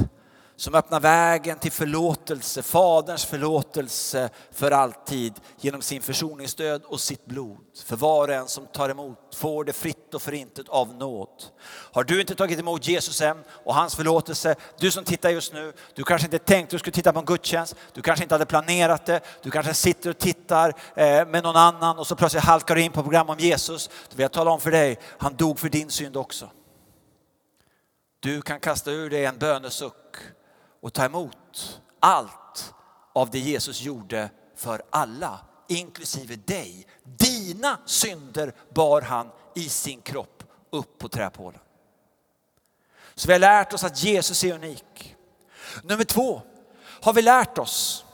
som 0.57 0.75
öppnar 0.75 1.01
vägen 1.01 1.59
till 1.59 1.73
förlåtelse, 1.73 2.63
Faderns 2.63 3.25
förlåtelse 3.25 4.31
för 4.53 4.71
alltid 4.71 5.35
genom 5.61 5.83
sin 5.83 6.03
försoningsdöd 6.03 6.83
och 6.85 7.01
sitt 7.01 7.27
blod. 7.27 7.59
För 7.85 7.97
var 7.97 8.29
och 8.29 8.35
en 8.35 8.49
som 8.49 8.67
tar 8.67 8.89
emot 8.89 9.35
får 9.35 9.65
det 9.65 9.73
fritt 9.73 10.15
och 10.15 10.23
förintet 10.23 10.69
av 10.69 10.95
nåd. 10.95 11.29
Har 11.67 12.05
du 12.05 12.21
inte 12.21 12.35
tagit 12.35 12.59
emot 12.59 12.89
Jesus 12.89 13.21
än 13.21 13.45
och 13.49 13.75
hans 13.75 13.95
förlåtelse, 13.95 14.55
du 14.79 14.91
som 14.91 15.05
tittar 15.05 15.31
just 15.31 15.53
nu, 15.53 15.73
du 15.95 16.05
kanske 16.05 16.27
inte 16.27 16.39
tänkte 16.39 16.65
att 16.65 16.71
du 16.71 16.79
skulle 16.79 16.95
titta 16.95 17.13
på 17.13 17.19
en 17.19 17.25
gudstjänst, 17.25 17.77
du 17.93 18.03
kanske 18.03 18.23
inte 18.25 18.35
hade 18.35 18.47
planerat 18.47 19.07
det, 19.07 19.21
du 19.43 19.51
kanske 19.51 19.75
sitter 19.75 20.11
och 20.11 20.19
tittar 20.19 20.69
eh, 20.95 21.27
med 21.27 21.43
någon 21.43 21.57
annan 21.57 21.99
och 21.99 22.07
så 22.07 22.17
plötsligt 22.17 22.45
halkar 22.45 22.75
du 22.75 22.83
in 22.83 22.93
på 22.93 23.03
program 23.03 23.31
om 23.31 23.39
Jesus. 23.39 23.89
Då 23.89 24.17
vill 24.17 24.23
jag 24.23 24.33
tala 24.33 24.51
om 24.51 24.61
för 24.61 24.71
dig, 24.71 24.99
han 25.19 25.37
dog 25.37 25.59
för 25.59 25.69
din 25.69 25.91
synd 25.91 26.17
också. 26.17 26.51
Du 28.21 28.43
kan 28.43 28.61
kasta 28.61 28.91
ur 28.91 29.11
dig 29.11 29.25
en 29.25 29.39
bönesuck 29.39 30.17
och 30.87 30.93
ta 30.93 31.05
emot 31.05 31.81
allt 32.01 32.75
av 33.13 33.31
det 33.31 33.39
Jesus 33.39 33.81
gjorde 33.81 34.31
för 34.57 34.83
alla 34.91 35.39
inklusive 35.69 36.37
dig. 36.37 36.87
Dina 37.03 37.79
synder 37.87 38.55
bar 38.75 39.01
han 39.01 39.31
i 39.55 39.69
sin 39.69 40.01
kropp 40.01 40.45
upp 40.71 40.99
på 40.99 41.09
träpålen. 41.09 41.61
Så 43.15 43.27
vi 43.29 43.33
har 43.33 43.41
lärt 43.41 43.73
oss 43.73 43.85
att 43.85 44.03
Jesus 44.03 44.45
är 44.45 44.55
unik. 44.55 45.17
Nummer 45.83 46.05
två 46.05 46.43
har 47.03 47.13
vi 47.13 47.23
lärt 47.23 47.59
oss 47.59 48.05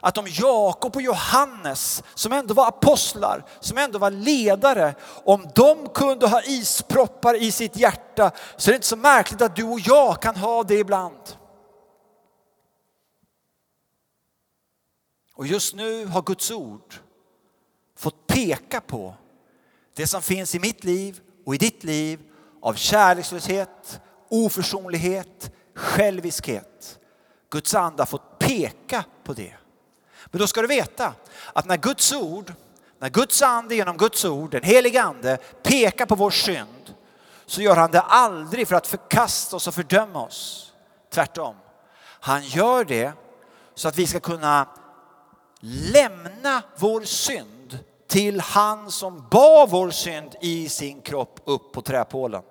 att 0.00 0.18
om 0.18 0.26
Jakob 0.28 0.96
och 0.96 1.02
Johannes, 1.02 2.02
som 2.14 2.32
ändå 2.32 2.54
var 2.54 2.68
apostlar, 2.68 3.44
som 3.60 3.78
ändå 3.78 3.98
var 3.98 4.10
ledare, 4.10 4.94
om 5.24 5.48
de 5.54 5.88
kunde 5.88 6.28
ha 6.28 6.42
isproppar 6.42 7.42
i 7.42 7.52
sitt 7.52 7.76
hjärta 7.76 8.30
så 8.56 8.70
är 8.70 8.72
det 8.72 8.76
inte 8.76 8.86
så 8.86 8.96
märkligt 8.96 9.42
att 9.42 9.56
du 9.56 9.64
och 9.64 9.80
jag 9.80 10.22
kan 10.22 10.36
ha 10.36 10.62
det 10.62 10.74
ibland. 10.78 11.36
Och 15.36 15.46
just 15.46 15.74
nu 15.74 16.06
har 16.06 16.22
Guds 16.22 16.50
ord 16.50 16.94
fått 17.96 18.26
peka 18.26 18.80
på 18.80 19.14
det 19.94 20.06
som 20.06 20.22
finns 20.22 20.54
i 20.54 20.58
mitt 20.58 20.84
liv 20.84 21.20
och 21.46 21.54
i 21.54 21.58
ditt 21.58 21.84
liv 21.84 22.20
av 22.62 22.74
kärlekslöshet, 22.74 24.00
oförsonlighet, 24.28 25.50
själviskhet. 25.74 26.98
Guds 27.50 27.74
ande 27.74 28.02
har 28.02 28.06
fått 28.06 28.38
peka 28.38 29.04
på 29.24 29.32
det. 29.32 29.54
Men 30.26 30.40
då 30.40 30.46
ska 30.46 30.60
du 30.60 30.66
veta 30.66 31.14
att 31.52 31.66
när 31.66 31.76
Guds 31.76 32.12
ord, 32.12 32.52
när 32.98 33.08
Guds 33.08 33.42
ande 33.42 33.74
genom 33.74 33.96
Guds 33.96 34.24
ord, 34.24 34.50
den 34.50 34.62
helige 34.62 35.02
ande, 35.02 35.38
pekar 35.62 36.06
på 36.06 36.14
vår 36.14 36.30
synd 36.30 36.94
så 37.46 37.62
gör 37.62 37.76
han 37.76 37.90
det 37.90 38.00
aldrig 38.00 38.68
för 38.68 38.76
att 38.76 38.86
förkasta 38.86 39.56
oss 39.56 39.68
och 39.68 39.74
fördöma 39.74 40.22
oss. 40.22 40.72
Tvärtom. 41.10 41.56
Han 42.20 42.44
gör 42.44 42.84
det 42.84 43.12
så 43.74 43.88
att 43.88 43.98
vi 43.98 44.06
ska 44.06 44.20
kunna 44.20 44.68
lämna 45.60 46.62
vår 46.76 47.00
synd 47.00 47.78
till 48.06 48.40
han 48.40 48.90
som 48.90 49.28
bar 49.30 49.66
vår 49.66 49.90
synd 49.90 50.36
i 50.40 50.68
sin 50.68 51.00
kropp 51.00 51.40
upp 51.44 51.72
på 51.72 51.82
träpålen. 51.82 52.42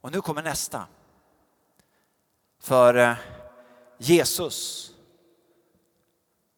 Och 0.00 0.12
nu 0.12 0.20
kommer 0.20 0.42
nästa. 0.42 0.86
För 2.60 2.94
eh, 2.94 3.14
Jesus, 3.98 4.90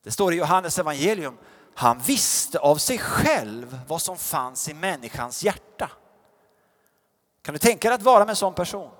det 0.02 0.10
står 0.10 0.32
i 0.32 0.36
Johannes 0.36 0.78
evangelium, 0.78 1.38
han 1.74 1.98
visste 1.98 2.58
av 2.58 2.76
sig 2.76 2.98
själv 2.98 3.78
vad 3.88 4.02
som 4.02 4.18
fanns 4.18 4.68
i 4.68 4.74
människans 4.74 5.44
hjärta. 5.44 5.90
Kan 7.42 7.52
du 7.52 7.58
tänka 7.58 7.88
dig 7.88 7.94
att 7.94 8.02
vara 8.02 8.18
med 8.18 8.30
en 8.30 8.36
sån 8.36 8.54
person? 8.54 8.90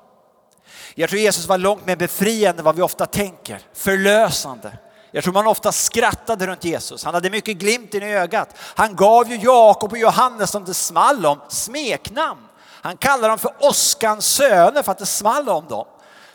Jag 0.94 1.10
tror 1.10 1.20
Jesus 1.20 1.46
var 1.46 1.58
långt 1.58 1.86
mer 1.86 1.96
befriande 1.96 2.60
än 2.60 2.64
vad 2.64 2.76
vi 2.76 2.82
ofta 2.82 3.06
tänker, 3.06 3.62
förlösande. 3.72 4.78
Jag 5.10 5.24
tror 5.24 5.34
man 5.34 5.46
ofta 5.46 5.72
skrattade 5.72 6.46
runt 6.46 6.64
Jesus. 6.64 7.04
Han 7.04 7.14
hade 7.14 7.30
mycket 7.30 7.56
glimten 7.56 8.02
i 8.02 8.14
ögat. 8.14 8.56
Han 8.58 8.96
gav 8.96 9.28
ju 9.28 9.36
Jakob 9.36 9.92
och 9.92 9.98
Johannes 9.98 10.50
som 10.50 10.64
det 10.64 10.74
small 10.74 11.26
om 11.26 11.40
smeknamn. 11.48 12.40
Han 12.82 12.96
kallade 12.96 13.28
dem 13.28 13.38
för 13.38 13.52
Oskans 13.58 14.26
söner 14.26 14.82
för 14.82 14.92
att 14.92 14.98
det 14.98 15.06
small 15.06 15.48
om 15.48 15.66
dem. 15.68 15.86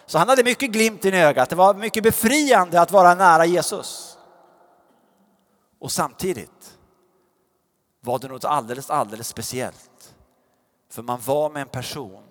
Så 0.05 0.17
han 0.17 0.29
hade 0.29 0.43
mycket 0.43 0.71
glimt 0.71 1.05
i 1.05 1.11
ögat. 1.11 1.49
Det 1.49 1.55
var 1.55 1.73
mycket 1.73 2.03
befriande 2.03 2.81
att 2.81 2.91
vara 2.91 3.15
nära 3.15 3.45
Jesus. 3.45 4.17
Och 5.79 5.91
samtidigt 5.91 6.77
var 8.01 8.19
det 8.19 8.27
något 8.27 8.45
alldeles, 8.45 8.89
alldeles 8.89 9.27
speciellt. 9.27 10.13
För 10.91 11.01
man 11.01 11.19
var 11.21 11.49
med 11.49 11.61
en 11.61 11.67
person 11.67 12.23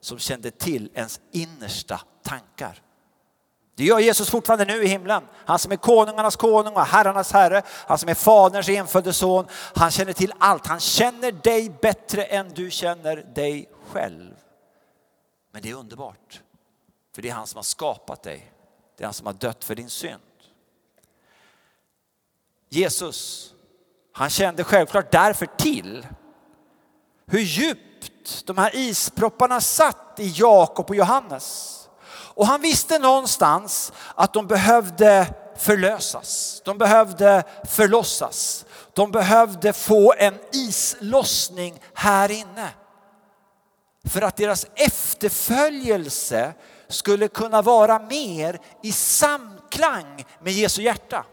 som 0.00 0.18
kände 0.18 0.50
till 0.50 0.90
ens 0.94 1.20
innersta 1.32 2.00
tankar. 2.22 2.82
Det 3.80 3.86
gör 3.86 3.98
Jesus 3.98 4.30
fortfarande 4.30 4.64
nu 4.64 4.82
i 4.82 4.86
himlen. 4.86 5.22
Han 5.34 5.58
som 5.58 5.72
är 5.72 5.76
konungarnas 5.76 6.36
konung 6.36 6.74
och 6.74 6.84
herrarnas 6.84 7.32
herre. 7.32 7.62
Han 7.66 7.98
som 7.98 8.08
är 8.08 8.14
faderns 8.14 8.68
enfödde 8.68 9.12
son. 9.12 9.46
Han 9.74 9.90
känner 9.90 10.12
till 10.12 10.32
allt. 10.38 10.66
Han 10.66 10.80
känner 10.80 11.32
dig 11.32 11.70
bättre 11.80 12.24
än 12.24 12.48
du 12.54 12.70
känner 12.70 13.16
dig 13.16 13.70
själv. 13.92 14.34
Men 15.52 15.62
det 15.62 15.70
är 15.70 15.74
underbart. 15.74 16.42
För 17.14 17.22
det 17.22 17.28
är 17.28 17.32
han 17.32 17.46
som 17.46 17.58
har 17.58 17.62
skapat 17.62 18.22
dig. 18.22 18.52
Det 18.96 19.02
är 19.02 19.06
han 19.06 19.14
som 19.14 19.26
har 19.26 19.32
dött 19.32 19.64
för 19.64 19.74
din 19.74 19.90
synd. 19.90 20.20
Jesus, 22.68 23.50
han 24.12 24.30
kände 24.30 24.64
självklart 24.64 25.12
därför 25.12 25.46
till 25.46 26.06
hur 27.26 27.40
djupt 27.40 28.46
de 28.46 28.58
här 28.58 28.76
ispropparna 28.76 29.60
satt 29.60 30.14
i 30.18 30.32
Jakob 30.36 30.90
och 30.90 30.96
Johannes. 30.96 31.79
Och 32.40 32.46
han 32.46 32.60
visste 32.60 32.98
någonstans 32.98 33.92
att 34.14 34.32
de 34.32 34.46
behövde 34.46 35.26
förlösas. 35.56 36.62
De 36.64 36.78
behövde 36.78 37.42
förlossas. 37.68 38.64
De 38.94 39.10
behövde 39.10 39.72
få 39.72 40.14
en 40.18 40.34
islossning 40.52 41.80
här 41.94 42.30
inne. 42.30 42.68
För 44.08 44.22
att 44.22 44.36
deras 44.36 44.66
efterföljelse 44.74 46.52
skulle 46.88 47.28
kunna 47.28 47.62
vara 47.62 47.98
mer 47.98 48.58
i 48.82 48.92
samklang 48.92 50.24
med 50.42 50.52
Jesu 50.52 50.82
hjärta. 50.82 51.24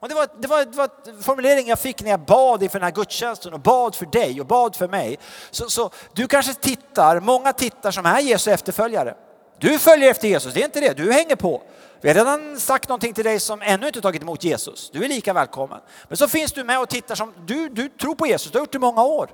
Och 0.00 0.08
det, 0.08 0.14
var, 0.14 0.28
det, 0.40 0.48
var, 0.48 0.64
det 0.64 0.76
var 0.76 0.90
en 1.06 1.22
formulering 1.22 1.68
jag 1.68 1.78
fick 1.78 2.02
när 2.02 2.10
jag 2.10 2.20
bad 2.20 2.62
inför 2.62 2.78
den 2.78 2.84
här 2.84 2.92
gudstjänsten 2.92 3.52
och 3.52 3.60
bad 3.60 3.94
för 3.94 4.06
dig 4.06 4.40
och 4.40 4.46
bad 4.46 4.76
för 4.76 4.88
mig. 4.88 5.18
Så, 5.50 5.70
så 5.70 5.90
du 6.12 6.26
kanske 6.26 6.54
tittar, 6.54 7.20
många 7.20 7.52
tittar 7.52 7.90
som 7.90 8.06
är 8.06 8.20
Jesu 8.20 8.50
efterföljare. 8.50 9.16
Du 9.60 9.78
följer 9.78 10.10
efter 10.10 10.28
Jesus, 10.28 10.54
det 10.54 10.60
är 10.60 10.64
inte 10.64 10.80
det, 10.80 10.92
du 10.96 11.12
hänger 11.12 11.36
på. 11.36 11.62
Vi 12.00 12.08
har 12.08 12.14
redan 12.14 12.60
sagt 12.60 12.88
någonting 12.88 13.14
till 13.14 13.24
dig 13.24 13.40
som 13.40 13.62
ännu 13.62 13.86
inte 13.86 14.00
tagit 14.00 14.22
emot 14.22 14.44
Jesus. 14.44 14.90
Du 14.90 15.04
är 15.04 15.08
lika 15.08 15.32
välkommen. 15.32 15.80
Men 16.08 16.16
så 16.16 16.28
finns 16.28 16.52
du 16.52 16.64
med 16.64 16.80
och 16.80 16.88
tittar 16.88 17.14
som 17.14 17.34
du, 17.46 17.68
du 17.68 17.88
tror 17.88 18.14
på 18.14 18.26
Jesus, 18.26 18.52
du 18.52 18.58
har 18.58 18.62
gjort 18.62 18.72
det 18.72 18.76
i 18.76 18.78
många 18.78 19.04
år. 19.04 19.30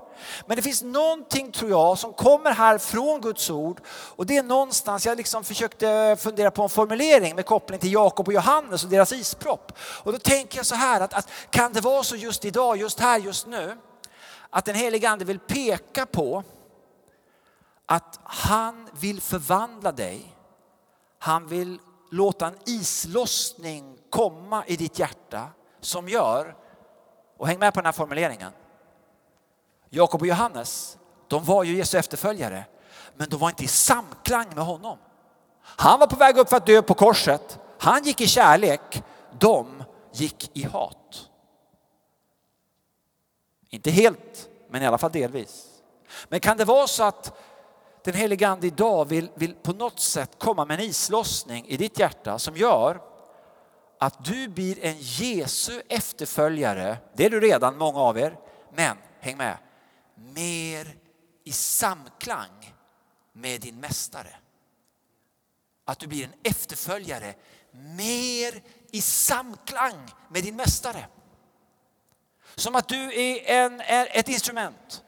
Men 0.46 0.56
det 0.56 0.62
finns 0.62 0.82
någonting 0.82 1.52
tror 1.52 1.70
jag 1.70 1.98
som 1.98 2.12
kommer 2.12 2.50
här 2.50 2.78
från 2.78 3.20
Guds 3.20 3.50
ord 3.50 3.80
och 3.88 4.26
det 4.26 4.36
är 4.36 4.42
någonstans, 4.42 5.06
jag 5.06 5.16
liksom 5.16 5.44
försökte 5.44 6.16
fundera 6.20 6.50
på 6.50 6.62
en 6.62 6.68
formulering 6.68 7.34
med 7.34 7.46
koppling 7.46 7.78
till 7.78 7.92
Jakob 7.92 8.28
och 8.28 8.34
Johannes 8.34 8.84
och 8.84 8.90
deras 8.90 9.12
ispropp. 9.12 9.72
Och 9.78 10.12
då 10.12 10.18
tänker 10.18 10.58
jag 10.58 10.66
så 10.66 10.74
här 10.74 11.00
att, 11.00 11.14
att 11.14 11.28
kan 11.50 11.72
det 11.72 11.80
vara 11.80 12.02
så 12.02 12.16
just 12.16 12.44
idag, 12.44 12.76
just 12.76 13.00
här, 13.00 13.18
just 13.18 13.46
nu 13.46 13.76
att 14.50 14.64
den 14.64 14.74
helige 14.74 15.08
ande 15.08 15.24
vill 15.24 15.38
peka 15.38 16.06
på 16.06 16.44
att 17.86 18.20
han 18.24 18.88
vill 18.92 19.20
förvandla 19.20 19.92
dig. 19.92 20.36
Han 21.18 21.46
vill 21.46 21.78
låta 22.10 22.46
en 22.46 22.58
islossning 22.66 23.98
komma 24.10 24.64
i 24.66 24.76
ditt 24.76 24.98
hjärta 24.98 25.48
som 25.80 26.08
gör, 26.08 26.56
och 27.36 27.48
häng 27.48 27.58
med 27.58 27.74
på 27.74 27.80
den 27.80 27.86
här 27.86 27.92
formuleringen. 27.92 28.52
Jakob 29.90 30.20
och 30.20 30.26
Johannes, 30.26 30.98
de 31.28 31.44
var 31.44 31.64
ju 31.64 31.76
Jesu 31.76 31.98
efterföljare, 31.98 32.64
men 33.14 33.28
de 33.28 33.36
var 33.40 33.48
inte 33.48 33.64
i 33.64 33.68
samklang 33.68 34.46
med 34.54 34.64
honom. 34.64 34.98
Han 35.62 36.00
var 36.00 36.06
på 36.06 36.16
väg 36.16 36.38
upp 36.38 36.48
för 36.48 36.56
att 36.56 36.66
dö 36.66 36.82
på 36.82 36.94
korset. 36.94 37.58
Han 37.78 38.04
gick 38.04 38.20
i 38.20 38.26
kärlek, 38.26 39.02
de 39.38 39.84
gick 40.12 40.50
i 40.56 40.64
hat. 40.64 41.30
Inte 43.68 43.90
helt, 43.90 44.48
men 44.68 44.82
i 44.82 44.86
alla 44.86 44.98
fall 44.98 45.12
delvis. 45.12 45.66
Men 46.28 46.40
kan 46.40 46.56
det 46.56 46.64
vara 46.64 46.86
så 46.86 47.04
att 47.04 47.38
den 48.06 48.14
helige 48.14 48.48
Ande 48.48 48.66
idag 48.66 49.08
vill, 49.08 49.30
vill 49.34 49.54
på 49.54 49.72
något 49.72 50.00
sätt 50.00 50.38
komma 50.38 50.64
med 50.64 50.80
en 50.80 50.86
islossning 50.86 51.66
i 51.66 51.76
ditt 51.76 51.98
hjärta 51.98 52.38
som 52.38 52.56
gör 52.56 53.00
att 53.98 54.24
du 54.24 54.48
blir 54.48 54.84
en 54.84 54.96
Jesu 54.98 55.82
efterföljare. 55.88 56.98
Det 57.14 57.24
är 57.24 57.30
du 57.30 57.40
redan, 57.40 57.78
många 57.78 57.98
av 57.98 58.18
er. 58.18 58.38
Men, 58.74 58.96
häng 59.20 59.36
med, 59.36 59.56
mer 60.14 60.96
i 61.44 61.52
samklang 61.52 62.74
med 63.32 63.60
din 63.60 63.80
mästare. 63.80 64.36
Att 65.84 65.98
du 65.98 66.06
blir 66.06 66.24
en 66.24 66.32
efterföljare 66.42 67.34
mer 67.70 68.62
i 68.90 69.00
samklang 69.00 70.10
med 70.28 70.42
din 70.42 70.56
mästare. 70.56 71.06
Som 72.54 72.74
att 72.74 72.88
du 72.88 73.14
är, 73.14 73.64
en, 73.64 73.80
är 73.80 74.08
ett 74.10 74.28
instrument 74.28 75.02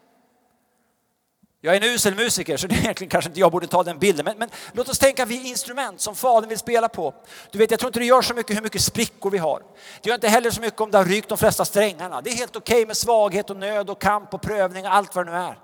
jag 1.60 1.76
är 1.76 1.80
en 1.80 1.94
usel 1.94 2.14
musiker 2.14 2.56
så 2.56 2.66
det 2.66 2.74
är 2.74 2.78
egentligen 2.78 3.10
kanske 3.10 3.30
inte 3.30 3.40
jag 3.40 3.52
borde 3.52 3.66
ta 3.66 3.82
den 3.82 3.98
bilden. 3.98 4.24
Men, 4.24 4.38
men 4.38 4.50
låt 4.72 4.88
oss 4.88 4.98
tänka 4.98 5.24
vi 5.24 5.48
instrument 5.48 6.00
som 6.00 6.14
Fadern 6.14 6.48
vill 6.48 6.58
spela 6.58 6.88
på. 6.88 7.14
Du 7.50 7.58
vet, 7.58 7.70
jag 7.70 7.80
tror 7.80 7.88
inte 7.88 7.98
det 7.98 8.04
gör 8.04 8.22
så 8.22 8.34
mycket 8.34 8.56
hur 8.56 8.62
mycket 8.62 8.82
sprickor 8.82 9.30
vi 9.30 9.38
har. 9.38 9.62
Det 10.02 10.08
gör 10.08 10.14
inte 10.14 10.28
heller 10.28 10.50
så 10.50 10.60
mycket 10.60 10.80
om 10.80 10.90
det 10.90 10.98
har 10.98 11.04
rykt 11.04 11.28
de 11.28 11.38
flesta 11.38 11.64
strängarna. 11.64 12.20
Det 12.20 12.30
är 12.30 12.34
helt 12.34 12.56
okej 12.56 12.74
okay 12.74 12.86
med 12.86 12.96
svaghet 12.96 13.50
och 13.50 13.56
nöd 13.56 13.90
och 13.90 14.00
kamp 14.00 14.34
och 14.34 14.42
prövning 14.42 14.86
och 14.86 14.94
allt 14.94 15.14
vad 15.14 15.26
det 15.26 15.32
nu 15.32 15.38
är. 15.38 15.58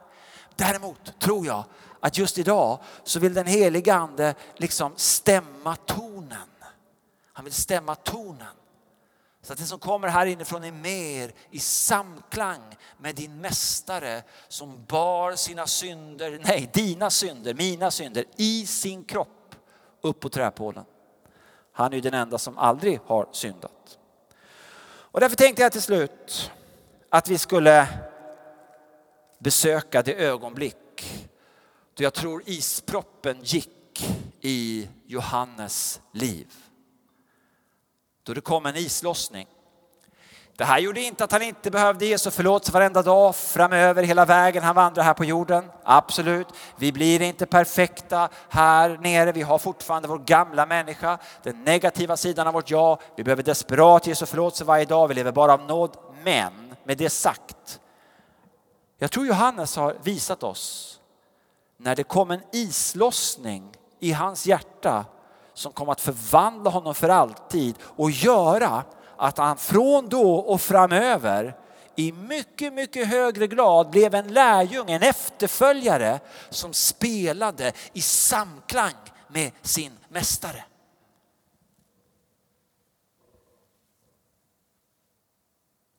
Däremot 0.56 1.20
tror 1.20 1.46
jag 1.46 1.64
att 2.00 2.18
just 2.18 2.38
idag 2.38 2.78
så 3.04 3.20
vill 3.20 3.34
den 3.34 3.46
helige 3.46 3.94
Ande 3.94 4.34
liksom 4.56 4.92
stämma 4.96 5.76
tonen. 5.76 6.38
Han 7.32 7.44
vill 7.44 7.54
stämma 7.54 7.94
tonen 7.94 8.46
så 9.44 9.52
att 9.52 9.58
det 9.58 9.64
som 9.64 9.78
kommer 9.78 10.08
här 10.08 10.26
inifrån 10.26 10.64
är 10.64 10.72
mer 10.72 11.32
i 11.50 11.58
samklang 11.58 12.60
med 12.98 13.14
din 13.14 13.40
mästare 13.40 14.22
som 14.48 14.84
bar 14.84 15.32
sina 15.32 15.66
synder, 15.66 16.40
nej 16.44 16.70
dina 16.72 17.10
synder, 17.10 17.54
mina 17.54 17.90
synder 17.90 18.24
i 18.36 18.66
sin 18.66 19.04
kropp 19.04 19.54
upp 20.00 20.20
på 20.20 20.28
träpålen. 20.28 20.84
Han 21.72 21.92
är 21.92 21.96
ju 21.96 22.00
den 22.00 22.14
enda 22.14 22.38
som 22.38 22.58
aldrig 22.58 23.00
har 23.06 23.28
syndat. 23.32 23.98
Och 24.86 25.20
därför 25.20 25.36
tänkte 25.36 25.62
jag 25.62 25.72
till 25.72 25.82
slut 25.82 26.50
att 27.08 27.28
vi 27.28 27.38
skulle 27.38 27.88
besöka 29.38 30.02
det 30.02 30.14
ögonblick 30.14 31.30
då 31.94 32.04
jag 32.04 32.14
tror 32.14 32.42
isproppen 32.46 33.38
gick 33.42 34.08
i 34.40 34.88
Johannes 35.06 36.00
liv. 36.12 36.63
Då 38.24 38.34
det 38.34 38.40
kom 38.40 38.66
en 38.66 38.76
islossning. 38.76 39.46
Det 40.56 40.64
här 40.64 40.78
gjorde 40.78 41.00
inte 41.00 41.24
att 41.24 41.32
han 41.32 41.42
inte 41.42 41.70
behövde 41.70 42.06
Jesu 42.06 42.30
förlåtelse 42.30 42.72
varenda 42.72 43.02
dag 43.02 43.36
framöver 43.36 44.02
hela 44.02 44.24
vägen 44.24 44.62
han 44.62 44.74
vandrar 44.74 45.04
här 45.04 45.14
på 45.14 45.24
jorden. 45.24 45.70
Absolut, 45.84 46.46
vi 46.76 46.92
blir 46.92 47.22
inte 47.22 47.46
perfekta 47.46 48.28
här 48.48 48.98
nere. 49.02 49.32
Vi 49.32 49.42
har 49.42 49.58
fortfarande 49.58 50.08
vår 50.08 50.18
gamla 50.18 50.66
människa, 50.66 51.18
den 51.42 51.64
negativa 51.64 52.16
sidan 52.16 52.46
av 52.46 52.54
vårt 52.54 52.70
jag. 52.70 53.00
Vi 53.16 53.24
behöver 53.24 53.42
desperat 53.42 54.06
Jesu 54.06 54.26
förlåtelse 54.26 54.64
varje 54.64 54.84
dag. 54.84 55.08
Vi 55.08 55.14
lever 55.14 55.32
bara 55.32 55.52
av 55.52 55.62
nåd. 55.62 55.96
Men 56.24 56.74
med 56.84 56.98
det 56.98 57.10
sagt, 57.10 57.80
jag 58.98 59.10
tror 59.10 59.26
Johannes 59.26 59.76
har 59.76 59.96
visat 60.02 60.42
oss 60.42 61.00
när 61.76 61.96
det 61.96 62.04
kom 62.04 62.30
en 62.30 62.42
islossning 62.52 63.72
i 64.00 64.12
hans 64.12 64.46
hjärta 64.46 65.04
som 65.54 65.72
kom 65.72 65.88
att 65.88 66.00
förvandla 66.00 66.70
honom 66.70 66.94
för 66.94 67.08
alltid 67.08 67.74
och 67.82 68.10
göra 68.10 68.84
att 69.16 69.38
han 69.38 69.56
från 69.56 70.08
då 70.08 70.34
och 70.34 70.60
framöver 70.60 71.56
i 71.96 72.12
mycket, 72.12 72.72
mycket 72.72 73.08
högre 73.08 73.46
grad 73.46 73.90
blev 73.90 74.14
en 74.14 74.32
lärjunge, 74.32 74.94
en 74.94 75.02
efterföljare 75.02 76.20
som 76.50 76.72
spelade 76.72 77.72
i 77.92 78.00
samklang 78.00 78.94
med 79.28 79.52
sin 79.62 79.92
mästare. 80.08 80.64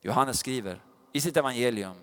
Johannes 0.01 0.39
skriver 0.39 0.81
i 1.13 1.21
sitt 1.21 1.37
evangelium 1.37 1.95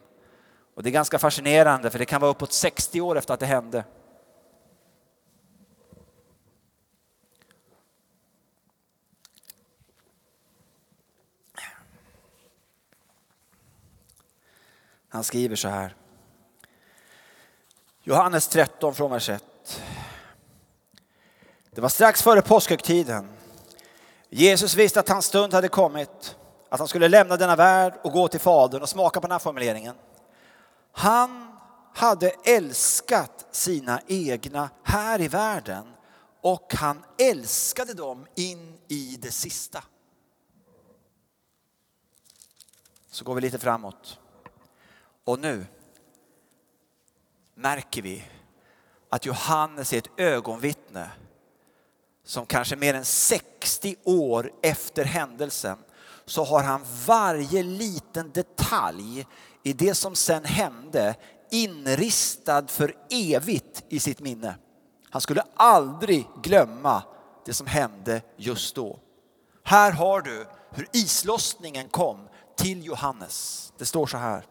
och 0.75 0.83
det 0.83 0.89
är 0.89 0.93
ganska 0.93 1.19
fascinerande 1.19 1.91
för 1.91 1.99
det 1.99 2.05
kan 2.05 2.21
vara 2.21 2.31
uppåt 2.31 2.53
60 2.53 3.01
år 3.01 3.19
efter 3.19 3.35
att 3.35 3.41
det 3.41 3.47
hände. 3.47 3.85
Han 15.13 15.25
skriver 15.25 15.57
så 15.57 15.69
här. 15.69 15.97
Johannes 18.03 18.49
13 18.49 18.95
från 18.95 19.11
vers 19.11 19.29
1. 19.29 19.83
Det 21.71 21.81
var 21.81 21.89
strax 21.89 22.23
före 22.23 22.43
påskhögtiden. 22.43 23.29
Jesus 24.31 24.75
visste 24.75 25.01
att 25.01 25.09
hans 25.09 25.27
stund 25.27 25.55
hade 25.55 25.69
kommit, 25.69 26.37
att 26.69 26.79
han 26.79 26.89
skulle 26.89 27.09
lämna 27.09 27.37
denna 27.37 27.57
värld 27.57 27.95
och 28.03 28.13
gå 28.13 28.29
till 28.29 28.41
Fadern 28.41 28.83
och 28.83 28.89
smaka 28.89 29.21
på 29.21 29.27
den 29.27 29.33
här 29.33 29.39
formuleringen. 29.39 29.95
Han 30.93 31.59
hade 31.95 32.29
älskat 32.45 33.47
sina 33.51 34.01
egna 34.07 34.71
här 34.83 35.21
i 35.21 35.29
världen 35.29 35.95
och 36.41 36.75
han 36.75 37.05
älskade 37.19 37.95
dem 37.95 38.27
in 38.35 38.79
i 38.89 39.19
det 39.23 39.31
sista. 39.31 39.85
Så 43.11 43.25
går 43.25 43.35
vi 43.35 43.41
lite 43.41 43.59
framåt. 43.59 44.19
Och 45.25 45.39
nu 45.39 45.67
märker 47.55 48.03
vi 48.03 48.25
att 49.09 49.27
Johannes 49.27 49.93
är 49.93 49.99
ett 49.99 50.11
ögonvittne 50.21 51.11
som 52.25 52.47
kanske 52.47 52.77
mer 52.77 52.95
än 52.95 53.05
60 53.05 53.97
år 54.05 54.53
efter 54.63 55.05
händelsen 55.05 55.79
så 56.25 56.45
har 56.45 56.63
han 56.63 56.85
varje 57.07 57.63
liten 57.63 58.31
detalj 58.33 59.27
i 59.63 59.73
det 59.73 59.95
som 59.95 60.15
sen 60.15 60.45
hände 60.45 61.15
inristad 61.51 62.67
för 62.69 62.97
evigt 63.11 63.85
i 63.89 64.01
sitt 64.01 64.21
minne. 64.21 64.55
Han 65.11 65.21
skulle 65.21 65.43
aldrig 65.55 66.27
glömma 66.43 67.03
det 67.45 67.55
som 67.55 67.67
hände 67.67 68.23
just 68.37 68.75
då. 68.75 68.99
Här 69.65 69.93
har 69.93 70.21
du 70.21 70.47
hur 70.71 70.89
islossningen 70.93 71.89
kom 71.89 72.29
till 72.57 72.87
Johannes. 72.87 73.73
Det 73.79 73.85
står 73.85 74.07
så 74.07 74.17
här. 74.17 74.47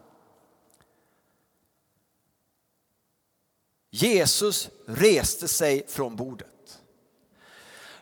Jesus 3.94 4.70
reste 4.86 5.48
sig 5.48 5.86
från 5.88 6.16
bordet 6.16 6.52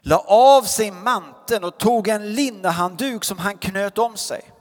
la 0.03 0.19
av 0.27 0.63
sig 0.63 0.91
manteln 0.91 1.65
och 1.65 1.79
tog 1.79 2.09
en 2.09 2.35
linnehandduk 2.35 3.25
som 3.25 3.39
han 3.39 3.59
knöt 3.59 3.99
om 3.99 4.17
sig. 4.17 4.53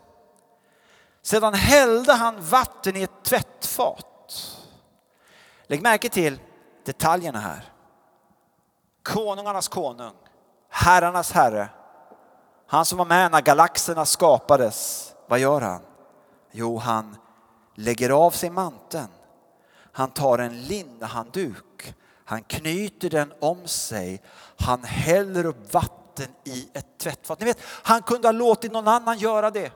Sedan 1.21 1.53
hällde 1.53 2.13
han 2.13 2.41
vatten 2.41 2.95
i 2.95 3.01
ett 3.01 3.23
tvättfat. 3.23 4.05
Lägg 5.67 5.81
märke 5.81 6.09
till 6.09 6.39
detaljerna 6.85 7.39
här. 7.39 7.73
Konungarnas 9.03 9.67
konung, 9.67 10.15
herrarnas 10.69 11.31
herre. 11.31 11.69
Han 12.67 12.85
som 12.85 12.97
var 12.97 13.05
med 13.05 13.31
när 13.31 13.41
galaxerna 13.41 14.05
skapades. 14.05 15.11
Vad 15.27 15.39
gör 15.39 15.61
han? 15.61 15.81
Jo, 16.51 16.77
han 16.77 17.15
lägger 17.75 18.09
av 18.09 18.31
sig 18.31 18.49
manteln. 18.49 19.07
Han 19.91 20.12
tar 20.12 20.38
en 20.39 20.62
linnehandduk. 20.62 21.93
Han 22.25 22.43
knyter 22.43 23.10
den 23.10 23.34
om 23.39 23.67
sig. 23.67 24.21
Han 24.60 24.84
häller 24.84 25.45
upp 25.45 25.73
vatten 25.73 26.28
i 26.43 26.69
ett 26.73 26.97
tvättfat. 26.97 27.39
Ni 27.39 27.45
vet, 27.45 27.60
han 27.63 28.02
kunde 28.02 28.28
ha 28.28 28.32
låtit 28.32 28.71
någon 28.71 28.88
annan 28.88 29.17
göra 29.17 29.52
det. 29.52 29.71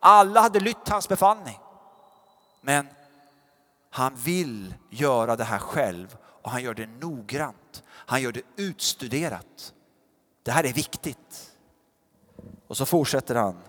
Alla 0.00 0.40
hade 0.40 0.60
lytt 0.60 0.88
hans 0.88 1.08
befallning. 1.08 1.58
Men 2.60 2.86
han 3.90 4.14
vill 4.14 4.74
göra 4.90 5.36
det 5.36 5.44
här 5.44 5.58
själv 5.58 6.16
och 6.42 6.50
han 6.50 6.62
gör 6.62 6.74
det 6.74 6.86
noggrant. 6.86 7.82
Han 7.88 8.22
gör 8.22 8.32
det 8.32 8.42
utstuderat. 8.56 9.74
Det 10.42 10.50
här 10.50 10.64
är 10.64 10.72
viktigt. 10.72 11.56
Och 12.66 12.76
så 12.76 12.86
fortsätter 12.86 13.34
han. 13.34 13.62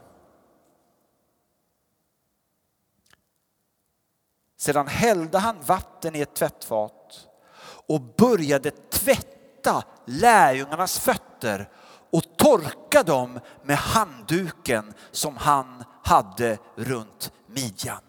Sedan 4.62 4.88
hällde 4.88 5.38
han 5.38 5.62
vatten 5.62 6.16
i 6.16 6.22
ett 6.22 6.34
tvättfat 6.34 7.28
och 7.88 8.02
började 8.02 8.72
tvätta 8.72 9.84
lärjungarnas 10.06 11.00
fötter 11.00 11.70
och 12.12 12.24
torka 12.38 13.04
dem 13.04 13.40
med 13.64 13.78
handduken 13.78 14.94
som 15.12 15.38
han 15.38 15.84
hade 16.04 16.58
runt 16.76 17.32
midjan. 17.48 18.00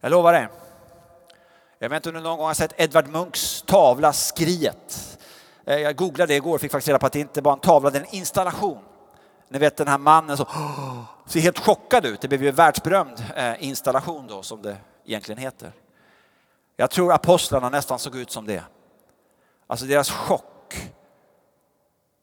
Jag 0.00 0.10
lovar 0.10 0.32
det. 0.32 0.48
Jag 1.78 1.88
vet 1.88 1.96
inte 1.96 2.08
om 2.08 2.14
du 2.14 2.20
någon 2.20 2.38
gång 2.38 2.46
har 2.46 2.54
sett 2.54 2.80
Edvard 2.80 3.08
Munchs 3.08 3.62
tavla 3.62 4.12
Skriet. 4.12 5.18
Eh, 5.64 5.76
jag 5.76 5.96
googlade 5.96 6.32
det 6.32 6.36
igår 6.36 6.54
och 6.54 6.60
fick 6.60 6.72
faktiskt 6.72 6.88
reda 6.88 6.98
på 6.98 7.06
att 7.06 7.12
det 7.12 7.20
inte 7.20 7.42
bara 7.42 7.52
är 7.52 7.56
en 7.56 7.60
tavla, 7.60 7.90
det 7.90 7.98
är 7.98 8.02
en 8.02 8.14
installation. 8.14 8.82
Ni 9.48 9.58
vet 9.58 9.76
den 9.76 9.88
här 9.88 9.98
mannen 9.98 10.36
som 10.36 10.46
ser 11.26 11.40
helt 11.40 11.58
chockad 11.58 12.06
ut. 12.06 12.20
Det 12.20 12.28
blev 12.28 12.42
ju 12.42 12.48
en 12.48 12.54
världsberömd 12.54 13.24
eh, 13.36 13.64
installation 13.64 14.26
då 14.26 14.42
som 14.42 14.62
det 14.62 14.76
egentligen 15.04 15.38
heter. 15.38 15.72
Jag 16.76 16.90
tror 16.90 17.12
apostlarna 17.12 17.68
nästan 17.68 17.98
såg 17.98 18.16
ut 18.16 18.30
som 18.30 18.46
det. 18.46 18.64
Alltså 19.66 19.86
deras 19.86 20.10
chock 20.10 20.90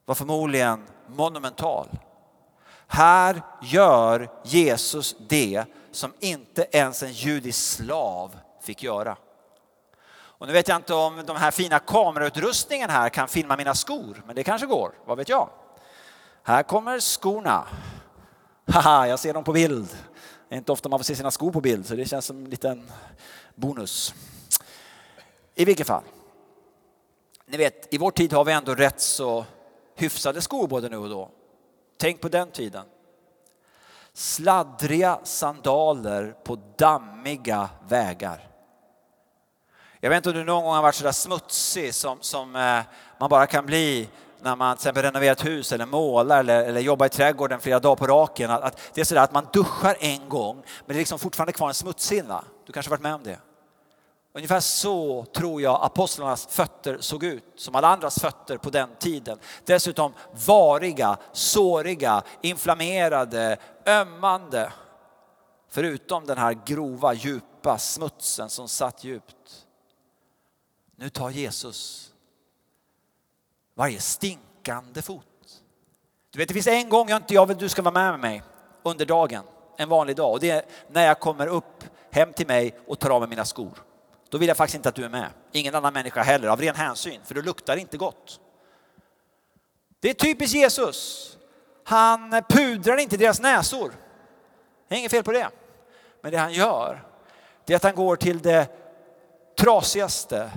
var 0.04 0.14
förmodligen 0.14 0.86
monumental. 1.06 1.88
Här 2.86 3.42
gör 3.62 4.30
Jesus 4.44 5.16
det 5.28 5.64
som 5.90 6.12
inte 6.20 6.66
ens 6.70 7.02
en 7.02 7.12
judisk 7.12 7.76
slav 7.76 8.38
fick 8.60 8.82
göra. 8.82 9.16
Och 10.10 10.46
nu 10.46 10.52
vet 10.52 10.68
jag 10.68 10.76
inte 10.76 10.94
om 10.94 11.22
de 11.26 11.36
här 11.36 11.50
fina 11.50 11.78
kamerautrustningen 11.78 12.90
här 12.90 13.08
kan 13.08 13.28
filma 13.28 13.56
mina 13.56 13.74
skor, 13.74 14.22
men 14.26 14.36
det 14.36 14.44
kanske 14.44 14.66
går, 14.66 14.92
vad 15.04 15.18
vet 15.18 15.28
jag. 15.28 15.48
Här 16.42 16.62
kommer 16.62 17.00
skorna. 17.00 17.66
Haha, 18.72 19.08
jag 19.08 19.18
ser 19.18 19.34
dem 19.34 19.44
på 19.44 19.52
bild. 19.52 19.96
Det 20.48 20.54
är 20.54 20.58
inte 20.58 20.72
ofta 20.72 20.88
man 20.88 20.98
får 20.98 21.04
se 21.04 21.16
sina 21.16 21.30
skor 21.30 21.52
på 21.52 21.60
bild, 21.60 21.86
så 21.86 21.94
det 21.94 22.04
känns 22.04 22.26
som 22.26 22.44
en 22.44 22.50
liten 22.50 22.90
bonus. 23.54 24.14
I 25.54 25.64
vilket 25.64 25.86
fall. 25.86 26.04
Ni 27.46 27.56
vet, 27.56 27.94
i 27.94 27.98
vår 27.98 28.10
tid 28.10 28.32
har 28.32 28.44
vi 28.44 28.52
ändå 28.52 28.74
rätt 28.74 29.00
så 29.00 29.44
hyfsade 29.94 30.40
skor 30.40 30.66
både 30.68 30.88
nu 30.88 30.96
och 30.96 31.08
då. 31.08 31.30
Tänk 31.96 32.20
på 32.20 32.28
den 32.28 32.50
tiden. 32.50 32.84
Sladdriga 34.12 35.20
sandaler 35.24 36.34
på 36.44 36.58
dammiga 36.76 37.68
vägar. 37.88 38.48
Jag 40.00 40.10
vet 40.10 40.16
inte 40.16 40.28
om 40.28 40.34
du 40.34 40.44
någon 40.44 40.64
gång 40.64 40.74
har 40.74 40.82
varit 40.82 40.94
så 40.94 41.04
där 41.04 41.12
smutsig 41.12 41.94
som, 41.94 42.18
som 42.20 42.56
eh, 42.56 42.80
man 43.20 43.30
bara 43.30 43.46
kan 43.46 43.66
bli 43.66 44.08
när 44.40 44.56
man 44.56 44.76
till 44.76 44.80
exempel 44.80 45.02
renoverar 45.02 45.32
ett 45.32 45.44
hus 45.44 45.72
eller 45.72 45.86
målar 45.86 46.40
eller, 46.40 46.64
eller 46.64 46.80
jobbar 46.80 47.06
i 47.06 47.08
trädgården 47.08 47.60
flera 47.60 47.80
dagar 47.80 47.96
på 47.96 48.06
raken. 48.06 48.50
Att, 48.50 48.62
att 48.62 48.80
det 48.94 49.00
är 49.00 49.04
sådär 49.04 49.22
att 49.22 49.32
man 49.32 49.46
duschar 49.52 49.96
en 50.00 50.28
gång 50.28 50.56
men 50.56 50.86
det 50.86 50.94
är 50.94 50.98
liksom 50.98 51.18
fortfarande 51.18 51.52
kvar 51.52 51.68
en 51.68 51.74
smutshinna. 51.74 52.44
Du 52.66 52.72
kanske 52.72 52.90
har 52.90 52.96
varit 52.96 53.02
med 53.02 53.14
om 53.14 53.22
det? 53.22 53.38
Ungefär 54.32 54.60
så 54.60 55.24
tror 55.24 55.62
jag 55.62 55.80
apostlarnas 55.82 56.46
fötter 56.46 56.98
såg 57.00 57.24
ut, 57.24 57.44
som 57.56 57.74
alla 57.74 57.88
andras 57.88 58.18
fötter 58.18 58.56
på 58.56 58.70
den 58.70 58.88
tiden. 58.98 59.38
Dessutom 59.64 60.12
variga, 60.46 61.16
såriga, 61.32 62.22
inflammerade, 62.40 63.56
ömmande. 63.86 64.72
Förutom 65.70 66.26
den 66.26 66.38
här 66.38 66.58
grova, 66.66 67.14
djupa 67.14 67.78
smutsen 67.78 68.48
som 68.48 68.68
satt 68.68 69.04
djupt. 69.04 69.66
Nu 70.96 71.10
tar 71.10 71.30
Jesus 71.30 72.10
varje 73.78 74.00
stinkande 74.00 75.02
fot. 75.02 75.24
Du 76.30 76.38
vet, 76.38 76.48
det 76.48 76.54
finns 76.54 76.66
en 76.66 76.88
gång 76.88 77.08
jag 77.08 77.16
inte 77.16 77.34
jag 77.34 77.46
vill 77.46 77.56
du 77.56 77.68
ska 77.68 77.82
vara 77.82 78.10
med 78.10 78.20
mig 78.20 78.42
under 78.82 79.06
dagen, 79.06 79.44
en 79.76 79.88
vanlig 79.88 80.16
dag. 80.16 80.32
Och 80.32 80.40
det 80.40 80.50
är 80.50 80.62
när 80.88 81.06
jag 81.06 81.20
kommer 81.20 81.46
upp 81.46 81.84
hem 82.10 82.32
till 82.32 82.46
mig 82.46 82.78
och 82.86 82.98
tar 82.98 83.10
av 83.10 83.20
mig 83.20 83.28
mina 83.28 83.44
skor. 83.44 83.84
Då 84.28 84.38
vill 84.38 84.48
jag 84.48 84.56
faktiskt 84.56 84.76
inte 84.76 84.88
att 84.88 84.94
du 84.94 85.04
är 85.04 85.08
med. 85.08 85.28
Ingen 85.52 85.74
annan 85.74 85.92
människa 85.92 86.22
heller, 86.22 86.48
av 86.48 86.60
ren 86.60 86.74
hänsyn, 86.74 87.20
för 87.24 87.34
du 87.34 87.42
luktar 87.42 87.76
inte 87.76 87.96
gott. 87.96 88.40
Det 90.00 90.10
är 90.10 90.14
typiskt 90.14 90.54
Jesus. 90.54 91.36
Han 91.84 92.42
pudrar 92.48 92.96
inte 92.96 93.16
deras 93.16 93.40
näsor. 93.40 93.92
Det 94.88 94.94
är 94.94 94.98
inget 94.98 95.10
fel 95.10 95.24
på 95.24 95.32
det. 95.32 95.50
Men 96.22 96.32
det 96.32 96.38
han 96.38 96.52
gör, 96.52 97.04
det 97.64 97.72
är 97.72 97.76
att 97.76 97.82
han 97.82 97.94
går 97.94 98.16
till 98.16 98.38
det 98.38 98.66
trasigaste, 99.58 100.50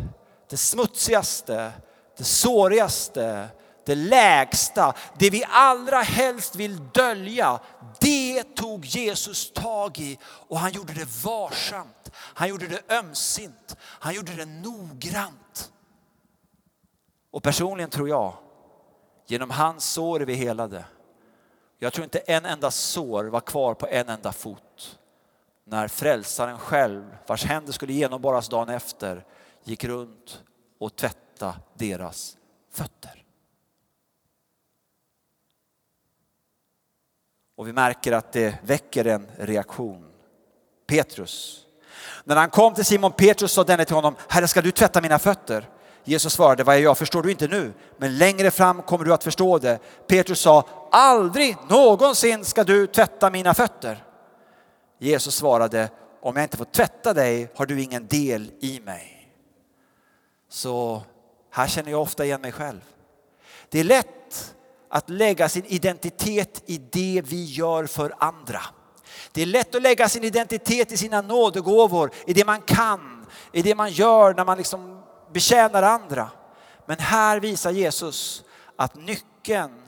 det 0.50 0.58
smutsigaste, 0.58 1.72
det 2.22 2.26
sårigaste, 2.26 3.50
det 3.86 3.96
lägsta, 3.96 4.94
det 5.20 5.30
vi 5.30 5.44
allra 5.50 6.02
helst 6.02 6.56
vill 6.56 6.90
dölja, 6.94 7.60
det 8.00 8.44
tog 8.44 8.86
Jesus 8.86 9.52
tag 9.52 10.00
i 10.00 10.18
och 10.24 10.60
han 10.60 10.72
gjorde 10.72 10.94
det 10.94 11.24
varsamt, 11.24 12.12
han 12.16 12.50
gjorde 12.50 12.68
det 12.68 12.94
ömsint, 12.94 13.76
han 13.82 14.14
gjorde 14.14 14.32
det 14.32 14.46
noggrant. 14.46 15.72
Och 17.32 17.44
personligen 17.44 17.90
tror 17.90 18.10
jag, 18.10 18.34
genom 19.28 19.50
hans 19.50 19.86
sår 19.86 20.22
är 20.22 20.26
vi 20.26 20.34
helade. 20.34 20.86
Jag 21.80 21.94
tror 21.94 22.04
inte 22.04 22.20
en 22.20 22.46
enda 22.46 22.72
sår 22.72 23.24
var 23.24 23.42
kvar 23.42 23.74
på 23.74 23.88
en 23.88 24.10
enda 24.10 24.32
fot. 24.32 25.00
När 25.64 25.88
frälsaren 25.88 26.60
själv, 26.60 27.18
vars 27.28 27.46
händer 27.46 27.74
skulle 27.74 27.94
genomborras 27.94 28.50
dagen 28.50 28.70
efter, 28.70 29.26
gick 29.64 29.84
runt 29.84 30.44
och 30.80 30.96
tvättade 30.96 31.21
tvätta 31.42 31.56
deras 31.74 32.38
fötter. 32.72 33.24
Och 37.56 37.68
vi 37.68 37.74
märker 37.74 38.12
att 38.12 38.32
det 38.32 38.60
väcker 38.64 39.06
en 39.06 39.28
reaktion. 39.38 40.06
Petrus. 40.88 41.66
När 42.24 42.36
han 42.36 42.50
kom 42.50 42.74
till 42.74 42.86
Simon 42.86 43.12
Petrus 43.12 43.52
sa 43.52 43.64
denne 43.64 43.86
till 43.86 43.96
honom, 43.96 44.16
Herre 44.30 44.48
ska 44.48 44.62
du 44.62 44.72
tvätta 44.72 45.02
mina 45.02 45.20
fötter? 45.20 45.70
Jesus 46.04 46.34
svarade, 46.34 46.64
vad 46.64 46.76
är 46.76 46.80
jag 46.80 46.98
förstår 46.98 47.24
du 47.24 47.32
inte 47.32 47.48
nu, 47.48 47.74
men 47.98 48.18
längre 48.18 48.52
fram 48.52 48.82
kommer 48.82 49.06
du 49.06 49.14
att 49.14 49.24
förstå 49.24 49.58
det. 49.58 49.80
Petrus 50.08 50.40
sa, 50.40 50.68
aldrig 50.92 51.58
någonsin 51.70 52.46
ska 52.46 52.64
du 52.64 52.88
tvätta 52.88 53.30
mina 53.30 53.54
fötter. 53.54 54.04
Jesus 55.00 55.36
svarade, 55.36 55.90
om 56.22 56.36
jag 56.36 56.46
inte 56.46 56.58
får 56.58 56.66
tvätta 56.66 57.14
dig 57.14 57.52
har 57.56 57.66
du 57.66 57.82
ingen 57.82 58.08
del 58.08 58.52
i 58.60 58.80
mig. 58.80 59.32
Så 60.50 61.04
här 61.52 61.68
känner 61.68 61.92
jag 61.92 62.02
ofta 62.02 62.26
igen 62.26 62.42
mig 62.42 62.52
själv. 62.52 62.82
Det 63.70 63.80
är 63.80 63.84
lätt 63.84 64.56
att 64.90 65.10
lägga 65.10 65.50
sin 65.50 65.66
identitet 65.66 66.64
i 66.66 66.78
det 66.78 67.22
vi 67.26 67.46
gör 67.46 67.86
för 67.86 68.14
andra. 68.18 68.62
Det 69.32 69.42
är 69.42 69.46
lätt 69.46 69.76
att 69.76 69.82
lägga 69.82 70.10
sin 70.10 70.24
identitet 70.24 70.92
i 70.92 70.98
sina 70.98 71.22
nådegåvor, 71.22 72.12
i 72.28 72.34
det 72.34 72.46
man 72.46 72.62
kan, 72.62 73.26
i 73.52 73.62
det 73.62 73.76
man 73.76 73.92
gör 73.92 74.34
när 74.34 74.46
man 74.46 74.58
liksom 74.58 75.04
betjänar 75.34 75.84
andra. 75.84 76.30
Men 76.86 77.00
här 77.00 77.40
visar 77.40 77.72
Jesus 77.72 78.44
att 78.76 78.96
nyckeln 78.96 79.82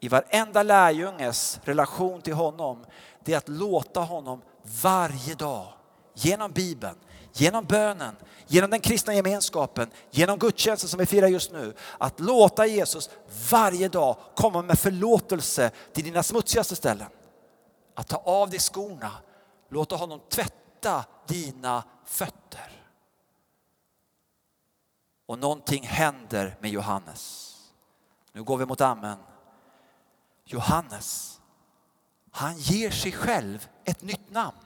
i 0.00 0.08
varenda 0.08 0.62
lärjunges 0.62 1.60
relation 1.64 2.22
till 2.22 2.34
honom, 2.34 2.86
det 3.24 3.32
är 3.32 3.38
att 3.38 3.48
låta 3.48 4.00
honom 4.00 4.42
varje 4.82 5.34
dag 5.34 5.66
genom 6.14 6.52
Bibeln, 6.52 6.96
genom 7.34 7.64
bönen, 7.64 8.16
genom 8.46 8.70
den 8.70 8.80
kristna 8.80 9.14
gemenskapen, 9.14 9.90
genom 10.10 10.38
gudstjänsten 10.38 10.88
som 10.88 10.98
vi 10.98 11.06
firar 11.06 11.28
just 11.28 11.52
nu, 11.52 11.74
att 11.98 12.20
låta 12.20 12.66
Jesus 12.66 13.10
varje 13.50 13.88
dag 13.88 14.16
komma 14.34 14.62
med 14.62 14.78
förlåtelse 14.78 15.70
till 15.92 16.04
dina 16.04 16.22
smutsigaste 16.22 16.76
ställen. 16.76 17.08
Att 17.94 18.08
ta 18.08 18.16
av 18.16 18.50
dig 18.50 18.58
skorna, 18.58 19.10
låta 19.68 19.96
honom 19.96 20.20
tvätta 20.28 21.04
dina 21.26 21.84
fötter. 22.04 22.70
Och 25.26 25.38
någonting 25.38 25.86
händer 25.86 26.56
med 26.60 26.70
Johannes. 26.70 27.50
Nu 28.32 28.42
går 28.42 28.56
vi 28.56 28.66
mot 28.66 28.80
Amen. 28.80 29.18
Johannes, 30.44 31.40
han 32.30 32.58
ger 32.58 32.90
sig 32.90 33.12
själv 33.12 33.68
ett 33.84 34.02
nytt 34.02 34.30
namn 34.30 34.56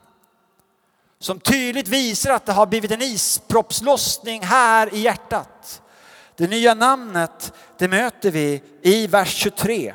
som 1.18 1.40
tydligt 1.40 1.88
visar 1.88 2.30
att 2.30 2.46
det 2.46 2.52
har 2.52 2.66
blivit 2.66 2.90
en 2.90 3.02
isproppslossning 3.02 4.42
här 4.42 4.94
i 4.94 4.98
hjärtat. 4.98 5.82
Det 6.36 6.46
nya 6.46 6.74
namnet, 6.74 7.52
det 7.78 7.88
möter 7.88 8.30
vi 8.30 8.62
i 8.82 9.06
vers 9.06 9.34
23. 9.34 9.94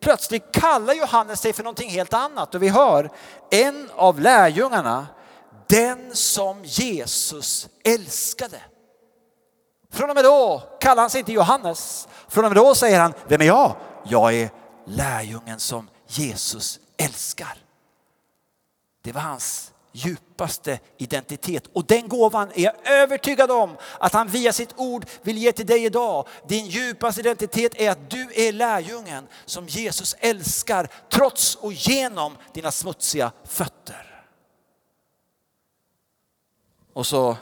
Plötsligt 0.00 0.52
kallar 0.52 0.94
Johannes 0.94 1.40
sig 1.40 1.52
för 1.52 1.62
någonting 1.62 1.90
helt 1.90 2.14
annat 2.14 2.54
och 2.54 2.62
vi 2.62 2.68
hör 2.68 3.10
en 3.50 3.90
av 3.94 4.20
lärjungarna, 4.20 5.06
den 5.68 6.16
som 6.16 6.64
Jesus 6.64 7.68
älskade. 7.84 8.60
Från 9.92 10.10
och 10.10 10.16
med 10.16 10.24
då 10.24 10.62
kallar 10.80 11.02
han 11.02 11.10
sig 11.10 11.18
inte 11.18 11.32
Johannes. 11.32 12.08
Från 12.28 12.44
och 12.44 12.50
med 12.50 12.56
då 12.56 12.74
säger 12.74 13.00
han, 13.00 13.12
vem 13.28 13.40
är 13.40 13.44
jag? 13.44 13.76
Jag 14.04 14.34
är 14.34 14.50
lärjungen 14.86 15.60
som 15.60 15.88
Jesus 16.06 16.80
älskar. 16.96 17.58
Det 19.02 19.12
var 19.12 19.20
hans 19.20 19.69
djupaste 19.92 20.78
identitet. 20.98 21.64
Och 21.72 21.84
den 21.84 22.08
gåvan 22.08 22.50
är 22.54 22.62
jag 22.62 22.74
övertygad 22.84 23.50
om 23.50 23.76
att 23.98 24.12
han 24.12 24.28
via 24.28 24.52
sitt 24.52 24.74
ord 24.76 25.06
vill 25.22 25.38
ge 25.38 25.52
till 25.52 25.66
dig 25.66 25.84
idag. 25.84 26.28
Din 26.48 26.66
djupaste 26.66 27.20
identitet 27.20 27.80
är 27.80 27.90
att 27.90 28.10
du 28.10 28.28
är 28.34 28.52
lärjungen 28.52 29.26
som 29.44 29.68
Jesus 29.68 30.16
älskar 30.18 30.88
trots 31.08 31.54
och 31.54 31.72
genom 31.72 32.36
dina 32.52 32.72
smutsiga 32.72 33.32
fötter. 33.44 34.24
Och 36.92 37.06
så 37.06 37.36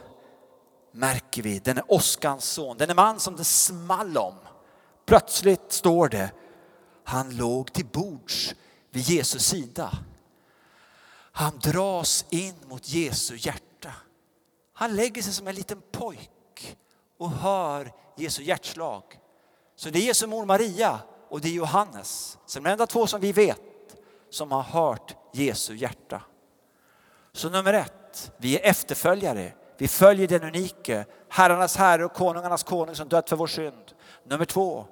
märker 0.93 1.43
vi, 1.43 1.59
den 1.59 1.79
är 1.79 1.93
Oskans 1.93 2.45
son, 2.45 2.77
den 2.77 2.91
är 2.91 2.95
man 2.95 3.21
som 3.21 3.37
det 3.37 3.45
small 3.45 4.19
om. 4.19 4.35
Plötsligt 5.07 5.73
står 5.73 6.09
det, 6.09 6.31
han 7.05 7.37
låg 7.37 7.73
till 7.73 7.87
bords 7.87 8.55
vid 8.91 9.03
Jesus 9.03 9.47
sida. 9.47 9.99
Han 11.38 11.59
dras 11.59 12.27
in 12.31 12.55
mot 12.68 12.88
Jesu 12.88 13.37
hjärta. 13.37 13.92
Han 14.72 14.96
lägger 14.96 15.22
sig 15.22 15.33
som 15.33 15.48
en 15.48 15.55
liten 15.55 15.83
pojk 15.92 16.77
och 17.18 17.31
hör 17.31 17.92
Jesu 18.16 18.42
hjärtslag. 18.42 19.03
Så 19.77 19.90
det 19.90 19.98
är 19.98 20.03
Jesu 20.03 20.27
mor 20.27 20.44
Maria 20.44 21.01
och 21.29 21.40
det 21.40 21.48
är 21.48 21.53
Johannes, 21.53 22.38
som 22.46 22.64
de 22.64 22.70
enda 22.70 22.87
två 22.87 23.07
som 23.07 23.20
vi 23.20 23.33
vet, 23.33 23.61
som 24.31 24.53
har 24.53 24.62
hört 24.62 25.16
Jesu 25.33 25.77
hjärta. 25.77 26.22
Så 27.33 27.48
nummer 27.48 27.72
ett, 27.72 28.33
vi 28.37 28.59
är 28.59 28.70
efterföljare. 28.70 29.53
Vi 29.77 29.88
följer 29.88 30.29
den 30.29 30.42
unike, 30.42 31.07
herrarnas 31.29 31.77
herre 31.77 32.05
och 32.05 32.14
konungarnas 32.14 32.62
konung 32.62 32.94
som 32.94 33.09
dött 33.09 33.29
för 33.29 33.37
vår 33.37 33.46
synd. 33.46 33.92
Nummer 34.24 34.44
två, 34.44 34.87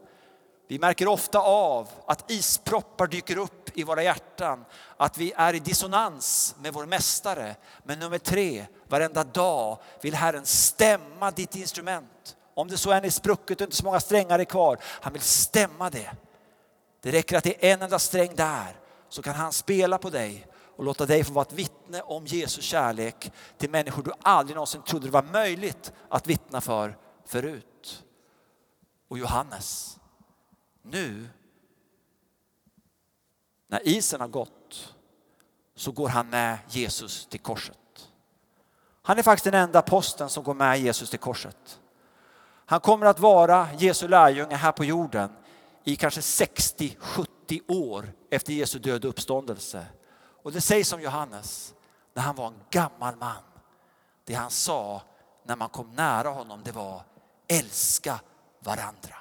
vi 0.68 0.78
märker 0.78 1.08
ofta 1.08 1.38
av 1.38 1.88
att 2.06 2.30
isproppar 2.30 3.06
dyker 3.06 3.38
upp 3.38 3.78
i 3.78 3.84
våra 3.84 4.02
hjärtan, 4.02 4.64
att 4.96 5.18
vi 5.18 5.32
är 5.36 5.54
i 5.54 5.58
dissonans 5.58 6.54
med 6.58 6.72
vår 6.72 6.86
mästare. 6.86 7.56
Men 7.84 7.98
nummer 7.98 8.18
tre, 8.18 8.66
varenda 8.88 9.24
dag 9.24 9.78
vill 10.00 10.14
Herren 10.14 10.46
stämma 10.46 11.30
ditt 11.30 11.56
instrument. 11.56 12.36
Om 12.54 12.68
det 12.68 12.76
så 12.76 12.92
än 12.92 13.04
är 13.04 13.10
sprucket 13.10 13.60
och 13.60 13.64
inte 13.64 13.76
så 13.76 13.84
många 13.84 14.00
strängar 14.00 14.38
är 14.38 14.44
kvar, 14.44 14.78
han 14.82 15.12
vill 15.12 15.22
stämma 15.22 15.90
det. 15.90 16.10
Det 17.00 17.10
räcker 17.12 17.36
att 17.36 17.44
det 17.44 17.66
är 17.66 17.74
en 17.74 17.82
enda 17.82 17.98
sträng 17.98 18.34
där 18.34 18.80
så 19.08 19.22
kan 19.22 19.34
han 19.34 19.52
spela 19.52 19.98
på 19.98 20.10
dig 20.10 20.46
och 20.76 20.84
låta 20.84 21.06
dig 21.06 21.24
få 21.24 21.32
vara 21.32 21.44
ett 21.44 21.52
vittne 21.52 22.02
om 22.02 22.26
Jesu 22.26 22.62
kärlek 22.62 23.32
till 23.58 23.70
människor 23.70 24.02
du 24.02 24.12
aldrig 24.22 24.54
någonsin 24.54 24.82
trodde 24.82 25.06
det 25.06 25.12
var 25.12 25.22
möjligt 25.22 25.92
att 26.08 26.26
vittna 26.26 26.60
för 26.60 26.96
förut. 27.26 28.04
Och 29.08 29.18
Johannes, 29.18 29.98
nu 30.90 31.28
när 33.68 33.88
isen 33.88 34.20
har 34.20 34.28
gått 34.28 34.94
så 35.74 35.92
går 35.92 36.08
han 36.08 36.30
med 36.30 36.58
Jesus 36.68 37.26
till 37.26 37.40
korset. 37.40 37.76
Han 39.02 39.18
är 39.18 39.22
faktiskt 39.22 39.44
den 39.44 39.54
enda 39.54 39.82
posten 39.82 40.28
som 40.28 40.44
går 40.44 40.54
med 40.54 40.80
Jesus 40.80 41.10
till 41.10 41.18
korset. 41.18 41.80
Han 42.66 42.80
kommer 42.80 43.06
att 43.06 43.20
vara 43.20 43.68
Jesu 43.78 44.08
lärjunge 44.08 44.56
här 44.56 44.72
på 44.72 44.84
jorden 44.84 45.30
i 45.84 45.96
kanske 45.96 46.20
60-70 46.20 47.60
år 47.68 48.12
efter 48.30 48.52
Jesu 48.52 48.78
död 48.78 49.04
och 49.04 49.10
uppståndelse. 49.10 49.86
Och 50.42 50.52
det 50.52 50.60
sägs 50.60 50.92
om 50.92 51.00
Johannes, 51.00 51.74
när 52.14 52.22
han 52.22 52.36
var 52.36 52.46
en 52.46 52.60
gammal 52.70 53.16
man, 53.16 53.42
det 54.24 54.34
han 54.34 54.50
sa, 54.50 55.02
när 55.44 55.56
man 55.56 55.68
kom 55.68 55.94
nära 55.94 56.28
honom, 56.28 56.60
det 56.64 56.72
var 56.72 57.02
älska 57.48 58.20
varandra. 58.60 59.16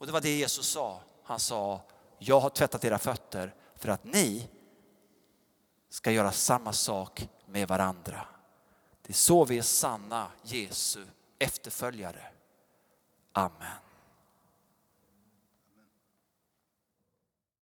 Och 0.00 0.06
det 0.06 0.12
var 0.12 0.20
det 0.20 0.38
Jesus 0.38 0.66
sa. 0.66 1.00
Han 1.24 1.40
sa, 1.40 1.80
jag 2.18 2.40
har 2.40 2.50
tvättat 2.50 2.84
era 2.84 2.98
fötter 2.98 3.54
för 3.74 3.88
att 3.88 4.04
ni 4.04 4.48
ska 5.88 6.10
göra 6.10 6.32
samma 6.32 6.72
sak 6.72 7.28
med 7.46 7.68
varandra. 7.68 8.26
Det 9.02 9.12
är 9.12 9.14
så 9.14 9.44
vi 9.44 9.58
är 9.58 9.62
sanna 9.62 10.26
Jesu 10.42 11.06
efterföljare. 11.38 12.26
Amen. 13.32 13.76